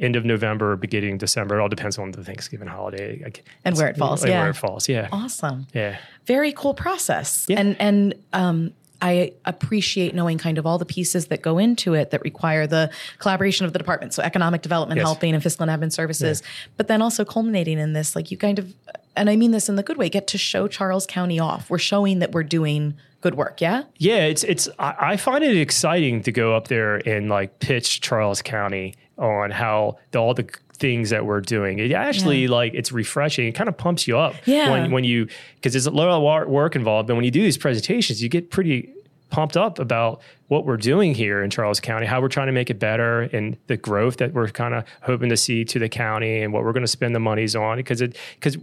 end 0.00 0.16
of 0.16 0.24
November 0.24 0.72
or 0.72 0.76
beginning 0.76 1.14
of 1.14 1.18
December. 1.18 1.58
It 1.58 1.62
all 1.62 1.68
depends 1.68 1.98
on 1.98 2.12
the 2.12 2.24
Thanksgiving 2.24 2.68
holiday 2.68 3.22
and 3.64 3.76
where 3.76 3.88
it 3.88 3.96
falls. 3.96 4.24
Yeah, 4.24 4.40
where 4.40 4.50
it 4.50 4.56
falls. 4.56 4.88
Yeah, 4.88 5.08
awesome. 5.12 5.66
Yeah, 5.74 5.98
very 6.26 6.52
cool 6.52 6.74
process. 6.74 7.46
Yeah. 7.48 7.60
and 7.60 7.76
and 7.80 8.14
um, 8.32 8.72
I 9.00 9.32
appreciate 9.44 10.14
knowing 10.14 10.38
kind 10.38 10.58
of 10.58 10.66
all 10.66 10.76
the 10.78 10.84
pieces 10.84 11.26
that 11.26 11.40
go 11.40 11.58
into 11.58 11.94
it 11.94 12.10
that 12.10 12.22
require 12.22 12.66
the 12.66 12.90
collaboration 13.18 13.64
of 13.64 13.72
the 13.72 13.78
department. 13.78 14.12
So 14.12 14.22
economic 14.22 14.62
development, 14.62 14.98
yes. 14.98 15.06
helping, 15.06 15.34
and 15.34 15.42
fiscal 15.42 15.68
and 15.68 15.82
admin 15.82 15.92
services. 15.92 16.42
Yeah. 16.42 16.68
But 16.76 16.88
then 16.88 17.00
also 17.00 17.24
culminating 17.24 17.78
in 17.78 17.92
this, 17.92 18.16
like 18.16 18.30
you 18.30 18.36
kind 18.36 18.58
of, 18.58 18.74
and 19.14 19.30
I 19.30 19.36
mean 19.36 19.52
this 19.52 19.68
in 19.68 19.76
the 19.76 19.82
good 19.84 19.98
way, 19.98 20.08
get 20.08 20.26
to 20.28 20.38
show 20.38 20.66
Charles 20.66 21.06
County 21.06 21.38
off. 21.38 21.70
We're 21.70 21.78
showing 21.78 22.18
that 22.18 22.32
we're 22.32 22.42
doing 22.42 22.94
good 23.20 23.36
work. 23.36 23.60
Yeah. 23.60 23.84
Yeah. 23.98 24.24
It's, 24.24 24.42
it's, 24.44 24.68
I, 24.78 24.94
I 24.98 25.16
find 25.16 25.44
it 25.44 25.56
exciting 25.56 26.22
to 26.22 26.32
go 26.32 26.56
up 26.56 26.68
there 26.68 26.96
and 27.08 27.28
like 27.28 27.60
pitch 27.60 28.00
Charles 28.00 28.42
County 28.42 28.94
on 29.16 29.50
how 29.50 29.98
the, 30.10 30.18
all 30.18 30.34
the 30.34 30.48
things 30.78 31.10
that 31.10 31.26
we're 31.26 31.40
doing. 31.40 31.78
It 31.78 31.92
actually 31.92 32.44
yeah. 32.44 32.50
like 32.50 32.74
it's 32.74 32.92
refreshing. 32.92 33.46
It 33.46 33.52
kind 33.52 33.68
of 33.68 33.76
pumps 33.76 34.06
you 34.06 34.18
up 34.18 34.34
yeah. 34.46 34.70
when 34.70 34.90
when 34.90 35.04
you 35.04 35.28
because 35.56 35.72
there's 35.72 35.86
a 35.86 35.90
lot 35.90 36.08
of 36.08 36.48
work 36.48 36.76
involved. 36.76 37.10
And 37.10 37.16
when 37.16 37.24
you 37.24 37.30
do 37.30 37.42
these 37.42 37.58
presentations, 37.58 38.22
you 38.22 38.28
get 38.28 38.50
pretty 38.50 38.94
pumped 39.30 39.56
up 39.56 39.78
about 39.78 40.20
what 40.46 40.64
we're 40.64 40.78
doing 40.78 41.14
here 41.14 41.42
in 41.42 41.50
Charles 41.50 41.80
County, 41.80 42.06
how 42.06 42.20
we're 42.20 42.28
trying 42.28 42.46
to 42.46 42.52
make 42.52 42.70
it 42.70 42.78
better, 42.78 43.22
and 43.22 43.56
the 43.66 43.76
growth 43.76 44.16
that 44.16 44.32
we're 44.32 44.48
kind 44.48 44.74
of 44.74 44.84
hoping 45.02 45.28
to 45.28 45.36
see 45.36 45.64
to 45.66 45.78
the 45.78 45.88
county, 45.88 46.40
and 46.40 46.52
what 46.52 46.64
we're 46.64 46.72
going 46.72 46.82
to 46.82 46.86
spend 46.86 47.14
the 47.14 47.20
monies 47.20 47.54
on. 47.54 47.76
Because 47.76 48.00
it 48.00 48.16
because 48.34 48.56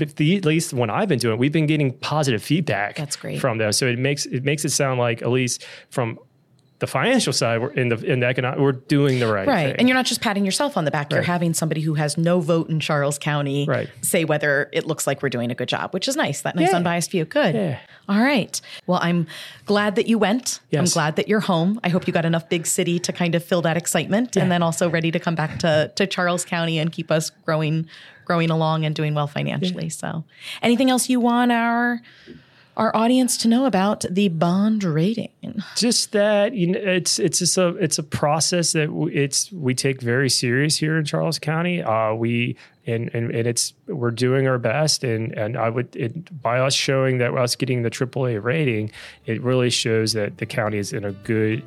at 0.00 0.44
least 0.44 0.72
when 0.72 0.90
I've 0.90 1.08
been 1.08 1.18
doing, 1.18 1.34
it, 1.34 1.38
we've 1.38 1.52
been 1.52 1.66
getting 1.66 1.92
positive 1.98 2.42
feedback. 2.42 2.96
That's 2.96 3.16
great 3.16 3.40
from 3.40 3.58
them. 3.58 3.72
So 3.72 3.86
it 3.86 3.98
makes 3.98 4.26
it 4.26 4.44
makes 4.44 4.64
it 4.64 4.70
sound 4.70 4.98
like 5.00 5.22
at 5.22 5.30
least 5.30 5.64
from 5.90 6.18
the 6.78 6.86
financial 6.86 7.32
side, 7.32 7.60
we're 7.60 7.70
in 7.70 7.88
the 7.88 7.96
in 8.04 8.20
the 8.20 8.26
economic, 8.26 8.60
we're 8.60 8.72
doing 8.72 9.18
the 9.18 9.26
right, 9.26 9.46
thing. 9.46 9.54
right. 9.54 9.66
Thing. 9.68 9.76
And 9.78 9.88
you're 9.88 9.96
not 9.96 10.04
just 10.04 10.20
patting 10.20 10.44
yourself 10.44 10.76
on 10.76 10.84
the 10.84 10.90
back; 10.90 11.06
right. 11.06 11.16
you're 11.16 11.22
having 11.22 11.54
somebody 11.54 11.80
who 11.80 11.94
has 11.94 12.18
no 12.18 12.40
vote 12.40 12.68
in 12.68 12.80
Charles 12.80 13.18
County 13.18 13.64
right. 13.66 13.88
say 14.02 14.24
whether 14.24 14.68
it 14.72 14.86
looks 14.86 15.06
like 15.06 15.22
we're 15.22 15.30
doing 15.30 15.50
a 15.50 15.54
good 15.54 15.68
job, 15.68 15.92
which 15.94 16.06
is 16.06 16.16
nice. 16.16 16.42
That 16.42 16.54
nice 16.54 16.70
yeah. 16.70 16.76
unbiased 16.76 17.10
view. 17.10 17.24
Good. 17.24 17.54
Yeah. 17.54 17.78
All 18.08 18.20
right. 18.20 18.60
Well, 18.86 19.00
I'm 19.02 19.26
glad 19.64 19.96
that 19.96 20.06
you 20.06 20.18
went. 20.18 20.60
Yes. 20.70 20.80
I'm 20.80 20.92
glad 20.92 21.16
that 21.16 21.28
you're 21.28 21.40
home. 21.40 21.80
I 21.82 21.88
hope 21.88 22.06
you 22.06 22.12
got 22.12 22.24
enough 22.24 22.48
big 22.48 22.66
city 22.66 22.98
to 23.00 23.12
kind 23.12 23.34
of 23.34 23.42
fill 23.42 23.62
that 23.62 23.76
excitement, 23.76 24.36
yeah. 24.36 24.42
and 24.42 24.52
then 24.52 24.62
also 24.62 24.90
ready 24.90 25.10
to 25.10 25.18
come 25.18 25.34
back 25.34 25.58
to 25.60 25.90
to 25.96 26.06
Charles 26.06 26.44
County 26.44 26.78
and 26.78 26.92
keep 26.92 27.10
us 27.10 27.30
growing 27.44 27.88
growing 28.26 28.50
along 28.50 28.84
and 28.84 28.94
doing 28.94 29.14
well 29.14 29.26
financially. 29.26 29.88
So, 29.88 30.24
anything 30.60 30.90
else 30.90 31.08
you 31.08 31.20
want 31.20 31.52
our 31.52 32.02
our 32.76 32.94
audience 32.94 33.36
to 33.38 33.48
know 33.48 33.64
about 33.64 34.04
the 34.10 34.28
bond 34.28 34.84
rating? 34.84 35.30
Just 35.76 36.12
that 36.12 36.54
you 36.54 36.68
know, 36.68 36.78
it's 36.78 37.18
it's 37.18 37.38
just 37.38 37.56
a 37.58 37.68
it's 37.76 37.98
a 37.98 38.02
process 38.02 38.72
that 38.72 38.90
it's 39.12 39.50
we 39.52 39.74
take 39.74 40.00
very 40.00 40.28
serious 40.28 40.76
here 40.76 40.98
in 40.98 41.04
Charles 41.04 41.38
County. 41.38 41.82
Uh, 41.82 42.14
we 42.14 42.56
and, 42.86 43.10
and 43.14 43.30
and 43.30 43.46
it's 43.46 43.74
we're 43.86 44.10
doing 44.10 44.46
our 44.46 44.58
best, 44.58 45.04
and 45.04 45.32
and 45.32 45.56
I 45.56 45.70
would 45.70 45.94
it, 45.96 46.42
by 46.42 46.60
us 46.60 46.74
showing 46.74 47.18
that 47.18 47.34
us 47.34 47.56
getting 47.56 47.82
the 47.82 47.90
AAA 47.90 48.42
rating, 48.42 48.90
it 49.24 49.42
really 49.42 49.70
shows 49.70 50.12
that 50.12 50.38
the 50.38 50.46
county 50.46 50.78
is 50.78 50.92
in 50.92 51.04
a 51.04 51.12
good 51.12 51.62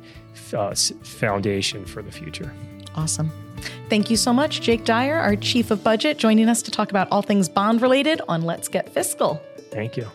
uh, 0.56 0.74
foundation 1.02 1.84
for 1.84 2.02
the 2.02 2.12
future. 2.12 2.52
Awesome. 2.94 3.30
Thank 3.88 4.10
you 4.10 4.16
so 4.16 4.32
much, 4.32 4.62
Jake 4.62 4.84
Dyer, 4.84 5.16
our 5.16 5.36
Chief 5.36 5.70
of 5.70 5.84
Budget, 5.84 6.18
joining 6.18 6.48
us 6.48 6.62
to 6.62 6.70
talk 6.70 6.90
about 6.90 7.08
all 7.10 7.22
things 7.22 7.48
bond 7.48 7.82
related 7.82 8.20
on 8.28 8.42
Let's 8.42 8.68
Get 8.68 8.88
Fiscal. 8.88 9.42
Thank 9.70 9.96
you. 9.96 10.08